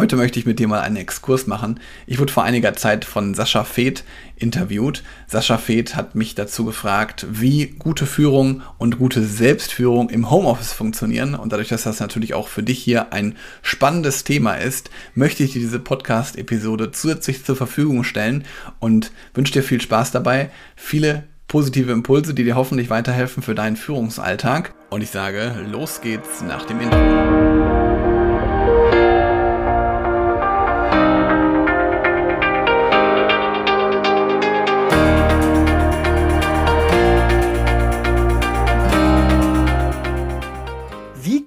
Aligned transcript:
Heute 0.00 0.16
möchte 0.16 0.38
ich 0.38 0.46
mit 0.46 0.58
dir 0.58 0.66
mal 0.66 0.80
einen 0.80 0.96
Exkurs 0.96 1.46
machen. 1.46 1.78
Ich 2.06 2.18
wurde 2.18 2.32
vor 2.32 2.42
einiger 2.42 2.72
Zeit 2.72 3.04
von 3.04 3.34
Sascha 3.34 3.64
Feth 3.64 4.02
interviewt. 4.34 5.02
Sascha 5.26 5.58
Feth 5.58 5.94
hat 5.94 6.14
mich 6.14 6.34
dazu 6.34 6.64
gefragt, 6.64 7.26
wie 7.30 7.66
gute 7.66 8.06
Führung 8.06 8.62
und 8.78 8.98
gute 8.98 9.22
Selbstführung 9.22 10.08
im 10.08 10.30
Homeoffice 10.30 10.72
funktionieren. 10.72 11.34
Und 11.34 11.52
dadurch, 11.52 11.68
dass 11.68 11.82
das 11.82 12.00
natürlich 12.00 12.32
auch 12.32 12.48
für 12.48 12.62
dich 12.62 12.78
hier 12.78 13.12
ein 13.12 13.36
spannendes 13.60 14.24
Thema 14.24 14.54
ist, 14.54 14.88
möchte 15.14 15.42
ich 15.42 15.52
dir 15.52 15.60
diese 15.60 15.78
Podcast-Episode 15.78 16.92
zusätzlich 16.92 17.44
zur 17.44 17.56
Verfügung 17.56 18.02
stellen 18.02 18.44
und 18.78 19.12
wünsche 19.34 19.52
dir 19.52 19.62
viel 19.62 19.82
Spaß 19.82 20.12
dabei. 20.12 20.48
Viele 20.76 21.24
positive 21.46 21.92
Impulse, 21.92 22.32
die 22.32 22.44
dir 22.44 22.56
hoffentlich 22.56 22.88
weiterhelfen 22.88 23.42
für 23.42 23.54
deinen 23.54 23.76
Führungsalltag. 23.76 24.72
Und 24.88 25.02
ich 25.02 25.10
sage, 25.10 25.54
los 25.70 26.00
geht's 26.00 26.40
nach 26.40 26.64
dem 26.64 26.80
Intro. 26.80 27.49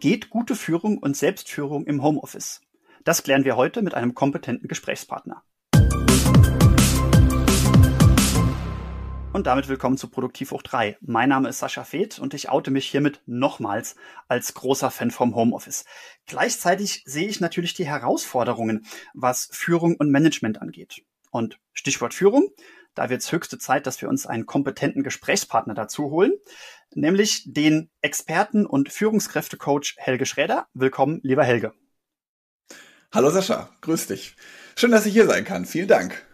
Geht 0.04 0.30
gute 0.30 0.58
Führung 0.58 0.98
und 0.98 1.16
Selbstführung 1.16 1.86
im 1.86 2.04
Homeoffice? 2.04 2.60
Das 3.06 3.24
klären 3.24 3.46
wir 3.46 3.56
heute 3.56 3.82
mit 3.82 3.94
einem 3.94 4.14
kompetenten 4.14 4.68
Gesprächspartner. 4.68 5.44
Und 9.32 9.48
damit 9.48 9.70
willkommen 9.70 9.96
zu 9.96 10.10
Produktiv 10.10 10.52
hoch 10.52 10.62
3. 10.62 10.98
Mein 11.00 11.30
Name 11.30 11.48
ist 11.48 11.60
Sascha 11.60 11.86
Feth 11.86 12.20
und 12.20 12.34
ich 12.34 12.50
oute 12.50 12.70
mich 12.70 12.86
hiermit 12.86 13.22
nochmals 13.28 13.96
als 14.28 14.54
großer 14.54 14.92
Fan 14.92 15.10
vom 15.10 15.36
Homeoffice. 15.36 15.86
Gleichzeitig 16.26 17.04
sehe 17.06 17.30
ich 17.30 17.40
natürlich 17.40 17.74
die 17.74 17.88
Herausforderungen, 17.88 18.86
was 19.14 19.48
Führung 19.54 19.96
und 19.96 20.12
Management 20.12 20.62
angeht. 20.62 21.02
Und 21.32 21.60
Stichwort 21.72 22.14
Führung, 22.14 22.50
da 22.96 23.10
wird 23.10 23.22
es 23.22 23.32
höchste 23.32 23.58
Zeit, 23.58 23.88
dass 23.88 24.02
wir 24.02 24.10
uns 24.10 24.26
einen 24.26 24.46
kompetenten 24.46 25.04
Gesprächspartner 25.04 25.74
dazu 25.74 26.12
holen 26.12 26.34
nämlich 26.96 27.44
den 27.46 27.90
Experten 28.02 28.66
und 28.66 28.92
Führungskräftecoach 28.92 29.96
Helge 29.98 30.26
Schräder. 30.26 30.68
Willkommen, 30.74 31.20
lieber 31.24 31.44
Helge. 31.44 31.74
Hallo 33.14 33.30
Sascha, 33.30 33.70
grüß 33.82 34.08
dich. 34.08 34.36
Schön, 34.76 34.92
dass 34.92 35.06
ich 35.06 35.14
hier 35.14 35.28
sein 35.28 35.46
kann. 35.46 35.66
Vielen 35.66 35.88
Dank. 35.88 36.26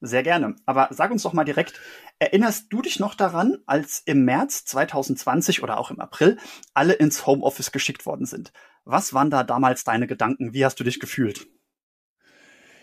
Sehr 0.00 0.22
gerne. 0.22 0.56
Aber 0.66 0.88
sag 0.90 1.10
uns 1.10 1.22
doch 1.22 1.32
mal 1.32 1.44
direkt, 1.44 1.80
erinnerst 2.18 2.66
du 2.70 2.82
dich 2.82 2.98
noch 2.98 3.14
daran, 3.14 3.58
als 3.66 4.02
im 4.04 4.24
März 4.24 4.64
2020 4.66 5.62
oder 5.62 5.78
auch 5.78 5.90
im 5.90 6.00
April 6.00 6.38
alle 6.74 6.94
ins 6.94 7.26
Homeoffice 7.26 7.72
geschickt 7.72 8.06
worden 8.06 8.26
sind? 8.26 8.52
Was 8.84 9.14
waren 9.14 9.30
da 9.30 9.42
damals 9.42 9.84
deine 9.84 10.06
Gedanken? 10.06 10.54
Wie 10.54 10.64
hast 10.64 10.78
du 10.80 10.84
dich 10.84 11.00
gefühlt? 11.00 11.46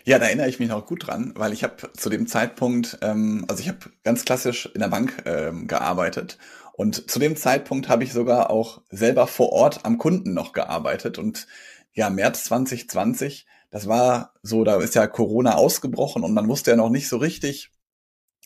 Ja, 0.06 0.18
da 0.18 0.26
erinnere 0.26 0.48
ich 0.48 0.58
mich 0.58 0.68
noch 0.68 0.86
gut 0.86 1.06
dran, 1.06 1.32
weil 1.34 1.54
ich 1.54 1.64
habe 1.64 1.90
zu 1.96 2.10
dem 2.10 2.26
Zeitpunkt, 2.26 2.98
ähm, 3.00 3.46
also 3.48 3.62
ich 3.62 3.68
habe 3.68 3.78
ganz 4.02 4.24
klassisch 4.26 4.68
in 4.74 4.80
der 4.80 4.88
Bank 4.88 5.22
ähm, 5.24 5.66
gearbeitet 5.66 6.36
und 6.74 7.10
zu 7.10 7.18
dem 7.18 7.36
Zeitpunkt 7.36 7.88
habe 7.88 8.04
ich 8.04 8.12
sogar 8.12 8.50
auch 8.50 8.82
selber 8.90 9.26
vor 9.26 9.52
Ort 9.52 9.84
am 9.86 9.96
Kunden 9.96 10.34
noch 10.34 10.52
gearbeitet. 10.52 11.18
Und 11.18 11.46
ja, 11.94 12.10
März 12.10 12.44
2020, 12.44 13.46
das 13.70 13.86
war 13.88 14.34
so, 14.42 14.64
da 14.64 14.80
ist 14.80 14.94
ja 14.94 15.06
Corona 15.06 15.54
ausgebrochen 15.54 16.22
und 16.24 16.34
man 16.34 16.48
wusste 16.48 16.72
ja 16.72 16.76
noch 16.76 16.90
nicht 16.90 17.08
so 17.08 17.16
richtig, 17.16 17.70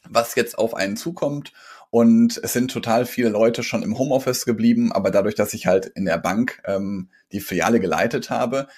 was 0.09 0.35
jetzt 0.35 0.59
auf 0.59 0.75
einen 0.75 0.97
zukommt. 0.97 1.53
Und 1.91 2.39
es 2.45 2.53
sind 2.53 2.71
total 2.71 3.07
viele 3.07 3.31
Leute 3.31 3.63
schon 3.63 3.83
im 3.83 3.99
Homeoffice 3.99 4.45
geblieben, 4.45 4.93
aber 4.93 5.11
dadurch, 5.11 5.35
dass 5.35 5.55
ich 5.55 5.67
halt 5.67 5.87
in 5.87 6.05
der 6.05 6.19
Bank 6.19 6.63
ähm, 6.67 7.11
die 7.33 7.41
Filiale 7.41 7.81
geleitet 7.81 8.31
habe 8.31 8.69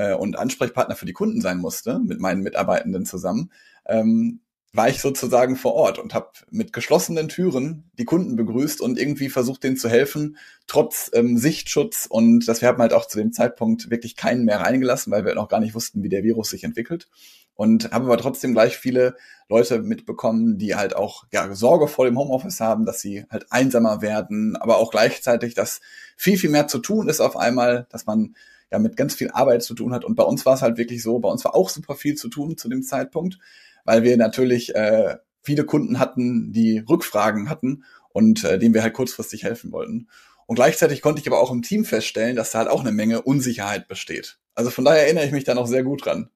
äh, 0.00 0.14
und 0.14 0.38
Ansprechpartner 0.38 0.96
für 0.96 1.06
die 1.06 1.12
Kunden 1.12 1.40
sein 1.40 1.58
musste, 1.58 1.98
mit 1.98 2.20
meinen 2.20 2.42
Mitarbeitenden 2.42 3.04
zusammen, 3.04 3.50
ähm, 3.86 4.40
war 4.72 4.88
ich 4.88 5.00
sozusagen 5.00 5.56
vor 5.56 5.74
Ort 5.74 5.98
und 5.98 6.14
habe 6.14 6.30
mit 6.50 6.72
geschlossenen 6.72 7.28
Türen 7.28 7.90
die 7.98 8.04
Kunden 8.04 8.36
begrüßt 8.36 8.80
und 8.80 9.00
irgendwie 9.00 9.28
versucht, 9.28 9.64
denen 9.64 9.76
zu 9.76 9.88
helfen, 9.88 10.36
trotz 10.68 11.10
ähm, 11.12 11.36
Sichtschutz. 11.36 12.06
Und 12.08 12.46
das 12.46 12.60
wir 12.60 12.68
haben 12.68 12.80
halt 12.80 12.92
auch 12.92 13.06
zu 13.06 13.18
dem 13.18 13.32
Zeitpunkt 13.32 13.90
wirklich 13.90 14.14
keinen 14.14 14.44
mehr 14.44 14.60
reingelassen, 14.60 15.12
weil 15.12 15.24
wir 15.24 15.34
noch 15.34 15.48
gar 15.48 15.58
nicht 15.58 15.74
wussten, 15.74 16.04
wie 16.04 16.08
der 16.08 16.22
Virus 16.22 16.50
sich 16.50 16.62
entwickelt. 16.62 17.08
Und 17.54 17.90
haben 17.90 18.04
aber 18.04 18.16
trotzdem 18.16 18.52
gleich 18.52 18.78
viele 18.78 19.16
Leute 19.48 19.82
mitbekommen, 19.82 20.56
die 20.56 20.76
halt 20.76 20.94
auch 20.94 21.24
ja, 21.32 21.52
Sorge 21.52 21.88
vor 21.88 22.04
dem 22.04 22.16
Homeoffice 22.16 22.60
haben, 22.60 22.86
dass 22.86 23.00
sie 23.00 23.26
halt 23.28 23.50
einsamer 23.50 24.00
werden, 24.02 24.56
aber 24.56 24.78
auch 24.78 24.92
gleichzeitig, 24.92 25.54
dass 25.54 25.80
viel, 26.16 26.38
viel 26.38 26.50
mehr 26.50 26.68
zu 26.68 26.78
tun 26.78 27.08
ist 27.08 27.20
auf 27.20 27.36
einmal, 27.36 27.86
dass 27.90 28.06
man 28.06 28.34
ja 28.70 28.78
mit 28.78 28.96
ganz 28.96 29.14
viel 29.14 29.30
Arbeit 29.30 29.62
zu 29.62 29.74
tun 29.74 29.92
hat. 29.92 30.04
Und 30.04 30.14
bei 30.14 30.24
uns 30.24 30.46
war 30.46 30.54
es 30.54 30.62
halt 30.62 30.78
wirklich 30.78 31.02
so, 31.02 31.18
bei 31.18 31.28
uns 31.28 31.44
war 31.44 31.54
auch 31.54 31.68
super 31.68 31.94
viel 31.94 32.14
zu 32.14 32.28
tun 32.28 32.56
zu 32.56 32.68
dem 32.68 32.82
Zeitpunkt 32.82 33.38
weil 33.84 34.02
wir 34.02 34.16
natürlich 34.16 34.74
äh, 34.74 35.16
viele 35.42 35.64
Kunden 35.64 35.98
hatten, 35.98 36.52
die 36.52 36.78
Rückfragen 36.78 37.48
hatten 37.48 37.84
und 38.10 38.44
äh, 38.44 38.58
denen 38.58 38.74
wir 38.74 38.82
halt 38.82 38.94
kurzfristig 38.94 39.44
helfen 39.44 39.72
wollten. 39.72 40.08
Und 40.46 40.56
gleichzeitig 40.56 41.00
konnte 41.00 41.20
ich 41.20 41.26
aber 41.26 41.40
auch 41.40 41.52
im 41.52 41.62
Team 41.62 41.84
feststellen, 41.84 42.36
dass 42.36 42.50
da 42.50 42.58
halt 42.58 42.68
auch 42.68 42.80
eine 42.80 42.92
Menge 42.92 43.22
Unsicherheit 43.22 43.88
besteht. 43.88 44.38
Also 44.54 44.70
von 44.70 44.84
daher 44.84 45.04
erinnere 45.04 45.24
ich 45.24 45.32
mich 45.32 45.44
da 45.44 45.54
noch 45.54 45.66
sehr 45.66 45.84
gut 45.84 46.04
dran. 46.04 46.28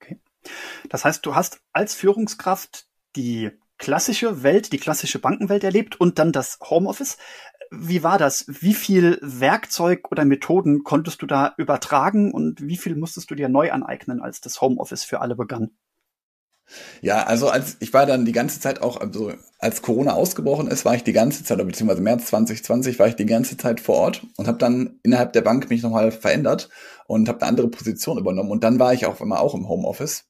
Okay. 0.00 0.18
Das 0.88 1.04
heißt, 1.04 1.24
du 1.26 1.34
hast 1.34 1.60
als 1.72 1.94
Führungskraft 1.94 2.86
die 3.14 3.50
klassische 3.76 4.42
Welt, 4.42 4.72
die 4.72 4.78
klassische 4.78 5.18
Bankenwelt 5.18 5.64
erlebt 5.64 6.00
und 6.00 6.18
dann 6.18 6.32
das 6.32 6.58
Homeoffice. 6.62 7.18
Wie 7.70 8.02
war 8.02 8.18
das? 8.18 8.46
Wie 8.48 8.74
viel 8.74 9.18
Werkzeug 9.22 10.10
oder 10.10 10.24
Methoden 10.24 10.82
konntest 10.82 11.22
du 11.22 11.26
da 11.26 11.54
übertragen 11.56 12.32
und 12.32 12.60
wie 12.66 12.76
viel 12.76 12.96
musstest 12.96 13.30
du 13.30 13.36
dir 13.36 13.48
neu 13.48 13.70
aneignen, 13.70 14.20
als 14.20 14.40
das 14.40 14.60
Homeoffice 14.60 15.04
für 15.04 15.20
alle 15.20 15.36
begann? 15.36 15.70
Ja, 17.00 17.24
also 17.24 17.48
als 17.48 17.76
ich 17.80 17.92
war 17.92 18.06
dann 18.06 18.24
die 18.24 18.32
ganze 18.32 18.60
Zeit 18.60 18.82
auch, 18.82 19.00
also 19.00 19.32
als 19.58 19.82
Corona 19.82 20.12
ausgebrochen 20.12 20.68
ist, 20.68 20.84
war 20.84 20.94
ich 20.94 21.04
die 21.04 21.12
ganze 21.12 21.44
Zeit, 21.44 21.58
beziehungsweise 21.58 22.02
März 22.02 22.26
2020 22.26 22.98
war 22.98 23.08
ich 23.08 23.16
die 23.16 23.26
ganze 23.26 23.56
Zeit 23.56 23.80
vor 23.80 23.96
Ort 23.96 24.26
und 24.36 24.46
habe 24.46 24.58
dann 24.58 24.98
innerhalb 25.02 25.32
der 25.32 25.42
Bank 25.42 25.70
mich 25.70 25.82
nochmal 25.82 26.12
verändert 26.12 26.68
und 27.06 27.28
habe 27.28 27.40
eine 27.40 27.48
andere 27.48 27.68
Position 27.68 28.18
übernommen. 28.18 28.50
Und 28.50 28.64
dann 28.64 28.78
war 28.78 28.94
ich 28.94 29.06
auch 29.06 29.20
immer 29.20 29.40
auch 29.40 29.54
im 29.54 29.68
Homeoffice. 29.68 30.24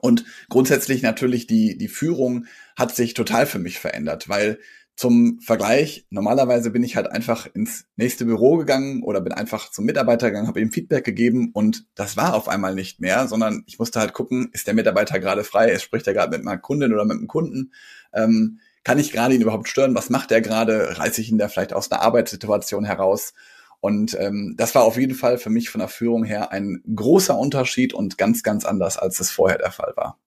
Und 0.00 0.24
grundsätzlich 0.48 1.02
natürlich 1.02 1.46
die, 1.46 1.78
die 1.78 1.88
Führung 1.88 2.46
hat 2.76 2.94
sich 2.94 3.14
total 3.14 3.46
für 3.46 3.58
mich 3.58 3.78
verändert, 3.78 4.28
weil 4.28 4.58
zum 4.96 5.40
Vergleich, 5.40 6.06
normalerweise 6.10 6.70
bin 6.70 6.84
ich 6.84 6.94
halt 6.94 7.10
einfach 7.10 7.46
ins 7.52 7.86
nächste 7.96 8.24
Büro 8.24 8.56
gegangen 8.56 9.02
oder 9.02 9.20
bin 9.20 9.32
einfach 9.32 9.70
zum 9.70 9.84
Mitarbeiter 9.84 10.30
gegangen, 10.30 10.46
habe 10.46 10.60
ihm 10.60 10.70
Feedback 10.70 11.04
gegeben 11.04 11.50
und 11.52 11.86
das 11.96 12.16
war 12.16 12.34
auf 12.34 12.48
einmal 12.48 12.74
nicht 12.74 13.00
mehr, 13.00 13.26
sondern 13.26 13.64
ich 13.66 13.78
musste 13.78 13.98
halt 13.98 14.12
gucken, 14.12 14.50
ist 14.52 14.68
der 14.68 14.74
Mitarbeiter 14.74 15.18
gerade 15.18 15.42
frei, 15.42 15.76
spricht 15.78 16.06
er 16.06 16.14
gerade 16.14 16.36
mit 16.36 16.44
meiner 16.44 16.58
Kundin 16.58 16.92
oder 16.92 17.04
mit 17.04 17.18
einem 17.18 17.26
Kunden, 17.26 17.72
ähm, 18.12 18.60
kann 18.84 18.98
ich 18.98 19.10
gerade 19.10 19.34
ihn 19.34 19.40
überhaupt 19.40 19.68
stören, 19.68 19.94
was 19.94 20.10
macht 20.10 20.30
er 20.30 20.42
gerade, 20.42 20.98
reiße 20.98 21.20
ich 21.20 21.30
ihn 21.30 21.38
da 21.38 21.48
vielleicht 21.48 21.72
aus 21.72 21.90
einer 21.90 22.02
Arbeitssituation 22.02 22.84
heraus? 22.84 23.32
Und 23.80 24.16
ähm, 24.18 24.54
das 24.56 24.74
war 24.74 24.84
auf 24.84 24.96
jeden 24.96 25.14
Fall 25.14 25.38
für 25.38 25.50
mich 25.50 25.70
von 25.70 25.80
der 25.80 25.88
Führung 25.88 26.24
her 26.24 26.52
ein 26.52 26.82
großer 26.94 27.36
Unterschied 27.36 27.92
und 27.94 28.16
ganz, 28.16 28.42
ganz 28.42 28.64
anders, 28.64 28.96
als 28.96 29.20
es 29.20 29.30
vorher 29.30 29.58
der 29.58 29.72
Fall 29.72 29.92
war. 29.96 30.18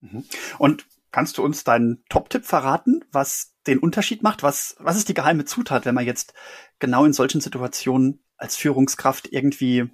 Mhm. 0.00 0.24
Und 0.58 0.86
Kannst 1.16 1.38
du 1.38 1.42
uns 1.42 1.64
deinen 1.64 2.04
Top-Tipp 2.10 2.44
verraten, 2.44 3.02
was 3.10 3.54
den 3.66 3.78
Unterschied 3.78 4.22
macht? 4.22 4.42
Was, 4.42 4.76
was 4.80 4.98
ist 4.98 5.08
die 5.08 5.14
geheime 5.14 5.46
Zutat, 5.46 5.86
wenn 5.86 5.94
man 5.94 6.04
jetzt 6.04 6.34
genau 6.78 7.06
in 7.06 7.14
solchen 7.14 7.40
Situationen 7.40 8.22
als 8.36 8.54
Führungskraft 8.56 9.32
irgendwie, 9.32 9.88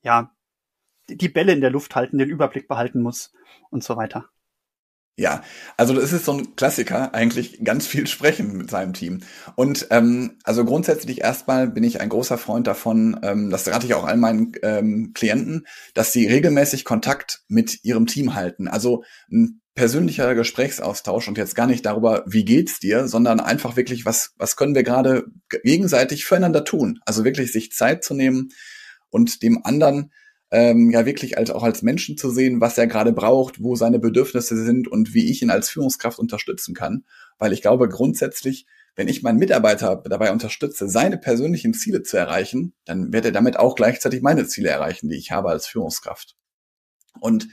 ja, 0.00 0.34
die 1.10 1.28
Bälle 1.28 1.52
in 1.52 1.60
der 1.60 1.68
Luft 1.68 1.94
halten, 1.94 2.16
den 2.16 2.30
Überblick 2.30 2.68
behalten 2.68 3.02
muss 3.02 3.34
und 3.68 3.84
so 3.84 3.98
weiter? 3.98 4.30
Ja, 5.14 5.42
also 5.76 5.92
das 5.92 6.14
ist 6.14 6.24
so 6.24 6.32
ein 6.32 6.56
Klassiker, 6.56 7.12
eigentlich 7.12 7.62
ganz 7.62 7.86
viel 7.86 8.06
sprechen 8.06 8.56
mit 8.56 8.70
seinem 8.70 8.94
Team. 8.94 9.20
Und 9.56 9.88
ähm, 9.90 10.38
also 10.42 10.64
grundsätzlich 10.64 11.20
erstmal 11.20 11.68
bin 11.68 11.84
ich 11.84 12.00
ein 12.00 12.08
großer 12.08 12.38
Freund 12.38 12.66
davon, 12.66 13.20
ähm, 13.22 13.50
das 13.50 13.68
rate 13.68 13.84
ich 13.84 13.92
auch 13.92 14.04
all 14.04 14.16
meinen 14.16 14.52
ähm, 14.62 15.12
Klienten, 15.12 15.66
dass 15.92 16.14
sie 16.14 16.26
regelmäßig 16.28 16.86
Kontakt 16.86 17.44
mit 17.48 17.84
ihrem 17.84 18.06
Team 18.06 18.34
halten. 18.34 18.68
Also 18.68 19.04
ein 19.30 19.61
persönlicher 19.74 20.34
Gesprächsaustausch 20.34 21.28
und 21.28 21.38
jetzt 21.38 21.54
gar 21.54 21.66
nicht 21.66 21.86
darüber, 21.86 22.24
wie 22.26 22.44
geht's 22.44 22.78
dir, 22.78 23.08
sondern 23.08 23.40
einfach 23.40 23.76
wirklich, 23.76 24.04
was, 24.04 24.34
was 24.36 24.56
können 24.56 24.74
wir 24.74 24.82
gerade 24.82 25.24
gegenseitig 25.64 26.24
füreinander 26.24 26.64
tun? 26.64 27.00
Also 27.06 27.24
wirklich 27.24 27.52
sich 27.52 27.72
Zeit 27.72 28.04
zu 28.04 28.14
nehmen 28.14 28.50
und 29.10 29.42
dem 29.42 29.64
anderen 29.64 30.12
ähm, 30.50 30.90
ja 30.90 31.06
wirklich 31.06 31.38
als, 31.38 31.50
auch 31.50 31.62
als 31.62 31.80
Menschen 31.80 32.18
zu 32.18 32.30
sehen, 32.30 32.60
was 32.60 32.76
er 32.76 32.86
gerade 32.86 33.12
braucht, 33.12 33.62
wo 33.62 33.74
seine 33.74 33.98
Bedürfnisse 33.98 34.62
sind 34.62 34.86
und 34.86 35.14
wie 35.14 35.30
ich 35.30 35.40
ihn 35.40 35.50
als 35.50 35.70
Führungskraft 35.70 36.18
unterstützen 36.18 36.74
kann. 36.74 37.04
Weil 37.38 37.54
ich 37.54 37.62
glaube 37.62 37.88
grundsätzlich, 37.88 38.66
wenn 38.94 39.08
ich 39.08 39.22
meinen 39.22 39.38
Mitarbeiter 39.38 40.02
dabei 40.04 40.30
unterstütze, 40.30 40.90
seine 40.90 41.16
persönlichen 41.16 41.72
Ziele 41.72 42.02
zu 42.02 42.18
erreichen, 42.18 42.74
dann 42.84 43.14
wird 43.14 43.24
er 43.24 43.32
damit 43.32 43.58
auch 43.58 43.74
gleichzeitig 43.74 44.20
meine 44.20 44.46
Ziele 44.46 44.68
erreichen, 44.68 45.08
die 45.08 45.16
ich 45.16 45.30
habe 45.30 45.48
als 45.48 45.66
Führungskraft. 45.66 46.36
Und 47.18 47.48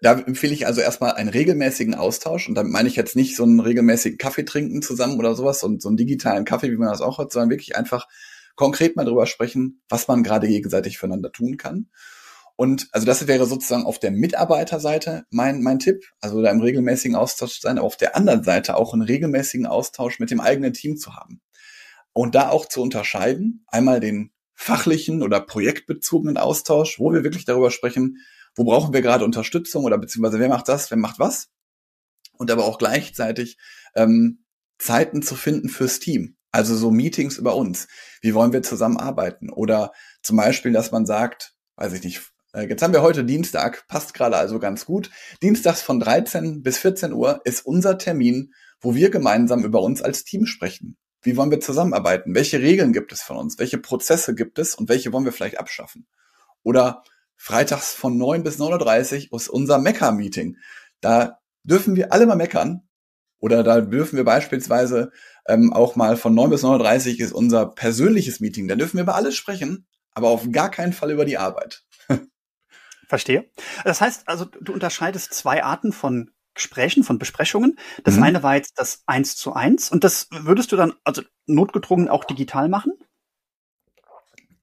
da 0.00 0.18
empfehle 0.18 0.54
ich 0.54 0.66
also 0.66 0.80
erstmal 0.80 1.12
einen 1.12 1.28
regelmäßigen 1.28 1.94
Austausch 1.94 2.48
und 2.48 2.54
damit 2.54 2.72
meine 2.72 2.88
ich 2.88 2.96
jetzt 2.96 3.16
nicht 3.16 3.36
so 3.36 3.42
einen 3.42 3.60
regelmäßigen 3.60 4.18
Kaffee 4.18 4.44
trinken 4.44 4.82
zusammen 4.82 5.18
oder 5.18 5.34
sowas 5.34 5.62
und 5.62 5.82
so 5.82 5.88
einen 5.88 5.96
digitalen 5.96 6.44
Kaffee, 6.44 6.70
wie 6.70 6.76
man 6.76 6.88
das 6.88 7.00
auch 7.00 7.18
hat, 7.18 7.32
sondern 7.32 7.50
wirklich 7.50 7.76
einfach 7.76 8.08
konkret 8.56 8.96
mal 8.96 9.04
drüber 9.04 9.26
sprechen, 9.26 9.82
was 9.88 10.08
man 10.08 10.22
gerade 10.22 10.48
gegenseitig 10.48 10.98
füreinander 10.98 11.32
tun 11.32 11.56
kann. 11.56 11.88
Und 12.56 12.88
also 12.92 13.04
das 13.04 13.26
wäre 13.26 13.46
sozusagen 13.46 13.84
auf 13.84 13.98
der 13.98 14.12
Mitarbeiterseite 14.12 15.24
mein, 15.30 15.60
mein 15.60 15.80
Tipp, 15.80 16.04
also 16.20 16.40
da 16.40 16.50
im 16.50 16.60
regelmäßigen 16.60 17.16
Austausch 17.16 17.60
sein, 17.60 17.78
aber 17.78 17.86
auf 17.86 17.96
der 17.96 18.16
anderen 18.16 18.44
Seite 18.44 18.76
auch 18.76 18.92
einen 18.92 19.02
regelmäßigen 19.02 19.66
Austausch 19.66 20.20
mit 20.20 20.30
dem 20.30 20.40
eigenen 20.40 20.72
Team 20.72 20.96
zu 20.96 21.16
haben. 21.16 21.40
Und 22.12 22.36
da 22.36 22.50
auch 22.50 22.66
zu 22.66 22.80
unterscheiden, 22.80 23.64
einmal 23.66 23.98
den 23.98 24.30
fachlichen 24.54 25.22
oder 25.22 25.40
projektbezogenen 25.40 26.36
Austausch, 26.36 27.00
wo 27.00 27.12
wir 27.12 27.24
wirklich 27.24 27.44
darüber 27.44 27.72
sprechen, 27.72 28.18
wo 28.54 28.64
brauchen 28.64 28.92
wir 28.92 29.02
gerade 29.02 29.24
Unterstützung 29.24 29.84
oder 29.84 29.98
beziehungsweise 29.98 30.38
wer 30.38 30.48
macht 30.48 30.68
das, 30.68 30.90
wer 30.90 30.98
macht 30.98 31.18
was. 31.18 31.48
Und 32.36 32.50
aber 32.50 32.64
auch 32.64 32.78
gleichzeitig 32.78 33.58
ähm, 33.94 34.44
Zeiten 34.78 35.22
zu 35.22 35.36
finden 35.36 35.68
fürs 35.68 36.00
Team. 36.00 36.36
Also 36.50 36.76
so 36.76 36.90
Meetings 36.90 37.38
über 37.38 37.56
uns. 37.56 37.88
Wie 38.20 38.34
wollen 38.34 38.52
wir 38.52 38.62
zusammenarbeiten? 38.62 39.50
Oder 39.50 39.92
zum 40.22 40.36
Beispiel, 40.36 40.72
dass 40.72 40.92
man 40.92 41.06
sagt, 41.06 41.54
weiß 41.76 41.92
ich 41.94 42.02
nicht, 42.02 42.22
äh, 42.54 42.68
Jetzt 42.68 42.82
haben 42.82 42.92
wir 42.92 43.02
heute 43.02 43.24
Dienstag, 43.24 43.86
passt 43.88 44.14
gerade 44.14 44.36
also 44.36 44.58
ganz 44.58 44.84
gut. 44.84 45.10
Dienstags 45.42 45.82
von 45.82 46.00
13 46.00 46.62
bis 46.62 46.78
14 46.78 47.12
Uhr 47.12 47.40
ist 47.44 47.66
unser 47.66 47.98
Termin, 47.98 48.54
wo 48.80 48.94
wir 48.94 49.10
gemeinsam 49.10 49.64
über 49.64 49.82
uns 49.82 50.02
als 50.02 50.24
Team 50.24 50.46
sprechen. 50.46 50.96
Wie 51.22 51.36
wollen 51.36 51.50
wir 51.50 51.60
zusammenarbeiten? 51.60 52.34
Welche 52.34 52.60
Regeln 52.60 52.92
gibt 52.92 53.12
es 53.12 53.22
von 53.22 53.36
uns? 53.36 53.58
Welche 53.58 53.78
Prozesse 53.78 54.34
gibt 54.34 54.58
es 54.58 54.74
und 54.74 54.88
welche 54.88 55.12
wollen 55.12 55.24
wir 55.24 55.32
vielleicht 55.32 55.58
abschaffen? 55.58 56.06
Oder 56.62 57.02
freitags 57.36 57.94
von 57.94 58.16
9 58.16 58.42
bis 58.42 58.58
9.30 58.58 59.30
Uhr 59.30 59.38
ist 59.38 59.48
unser 59.48 59.78
Mecker-Meeting. 59.78 60.56
Da 61.00 61.38
dürfen 61.62 61.96
wir 61.96 62.12
alle 62.12 62.26
mal 62.26 62.36
meckern. 62.36 62.88
Oder 63.38 63.62
da 63.62 63.82
dürfen 63.82 64.16
wir 64.16 64.24
beispielsweise 64.24 65.12
ähm, 65.46 65.72
auch 65.72 65.96
mal 65.96 66.16
von 66.16 66.34
9 66.34 66.50
bis 66.50 66.64
9.30 66.64 67.14
Uhr 67.14 67.20
ist 67.20 67.32
unser 67.32 67.66
persönliches 67.66 68.40
Meeting. 68.40 68.68
Da 68.68 68.74
dürfen 68.74 68.96
wir 68.96 69.02
über 69.02 69.14
alles 69.14 69.36
sprechen, 69.36 69.86
aber 70.12 70.28
auf 70.28 70.50
gar 70.50 70.70
keinen 70.70 70.94
Fall 70.94 71.10
über 71.10 71.24
die 71.24 71.36
Arbeit. 71.36 71.84
Verstehe. 73.08 73.50
Das 73.84 74.00
heißt 74.00 74.28
also, 74.28 74.46
du 74.46 74.72
unterscheidest 74.72 75.34
zwei 75.34 75.62
Arten 75.62 75.92
von 75.92 76.30
Gesprächen, 76.54 77.04
von 77.04 77.18
Besprechungen. 77.18 77.78
Das 78.04 78.16
mhm. 78.16 78.22
eine 78.22 78.42
war 78.42 78.54
jetzt 78.54 78.78
das 78.78 79.02
Eins 79.06 79.36
zu 79.36 79.52
eins 79.52 79.90
und 79.90 80.04
das 80.04 80.28
würdest 80.30 80.72
du 80.72 80.76
dann 80.76 80.94
also 81.04 81.22
notgedrungen 81.46 82.08
auch 82.08 82.24
digital 82.24 82.68
machen? 82.68 82.92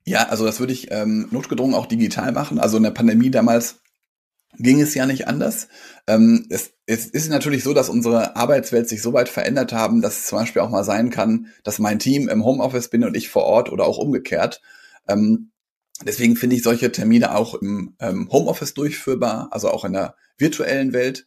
Ja, 0.06 0.30
also 0.30 0.45
das 0.45 0.59
würde 0.59 0.74
ich 0.74 0.92
ähm, 0.92 1.27
notgedrungen 1.31 1.75
auch 1.75 1.86
digital 1.86 2.31
machen. 2.31 2.59
Also 2.59 2.77
in 2.77 2.83
der 2.83 2.92
Pandemie 2.92 3.30
damals 3.30 3.81
ging 4.57 4.81
es 4.81 4.94
ja 4.94 5.06
nicht 5.06 5.27
anders. 5.27 5.68
Ähm, 6.07 6.45
es, 6.50 6.74
es 6.86 7.06
ist 7.06 7.30
natürlich 7.30 7.63
so, 7.63 7.74
dass 7.74 7.89
unsere 7.89 8.36
Arbeitswelt 8.36 8.89
sich 8.89 9.01
so 9.01 9.13
weit 9.13 9.30
verändert 9.30 9.74
haben, 9.74 10.01
dass 10.01 10.19
es 10.19 10.27
zum 10.27 10.39
Beispiel 10.39 10.62
auch 10.62 10.69
mal 10.69 10.83
sein 10.83 11.09
kann, 11.09 11.48
dass 11.63 11.80
mein 11.80 12.00
Team 12.00 12.27
im 12.30 12.44
Homeoffice 12.44 12.89
bin 12.89 13.03
und 13.03 13.15
ich 13.15 13.30
vor 13.30 13.44
Ort 13.44 13.71
oder 13.71 13.86
auch 13.86 13.98
umgekehrt. 13.98 14.62
Ähm, 15.07 15.51
deswegen 16.04 16.36
finde 16.36 16.56
ich 16.56 16.63
solche 16.63 16.92
Termine 16.92 17.36
auch 17.36 17.56
im 17.56 17.95
ähm, 18.00 18.30
Homeoffice 18.31 18.74
durchführbar, 18.74 19.50
also 19.51 19.69
auch 19.69 19.86
in 19.86 19.94
der 19.94 20.15
virtuellen 20.38 20.94
Welt. 20.94 21.25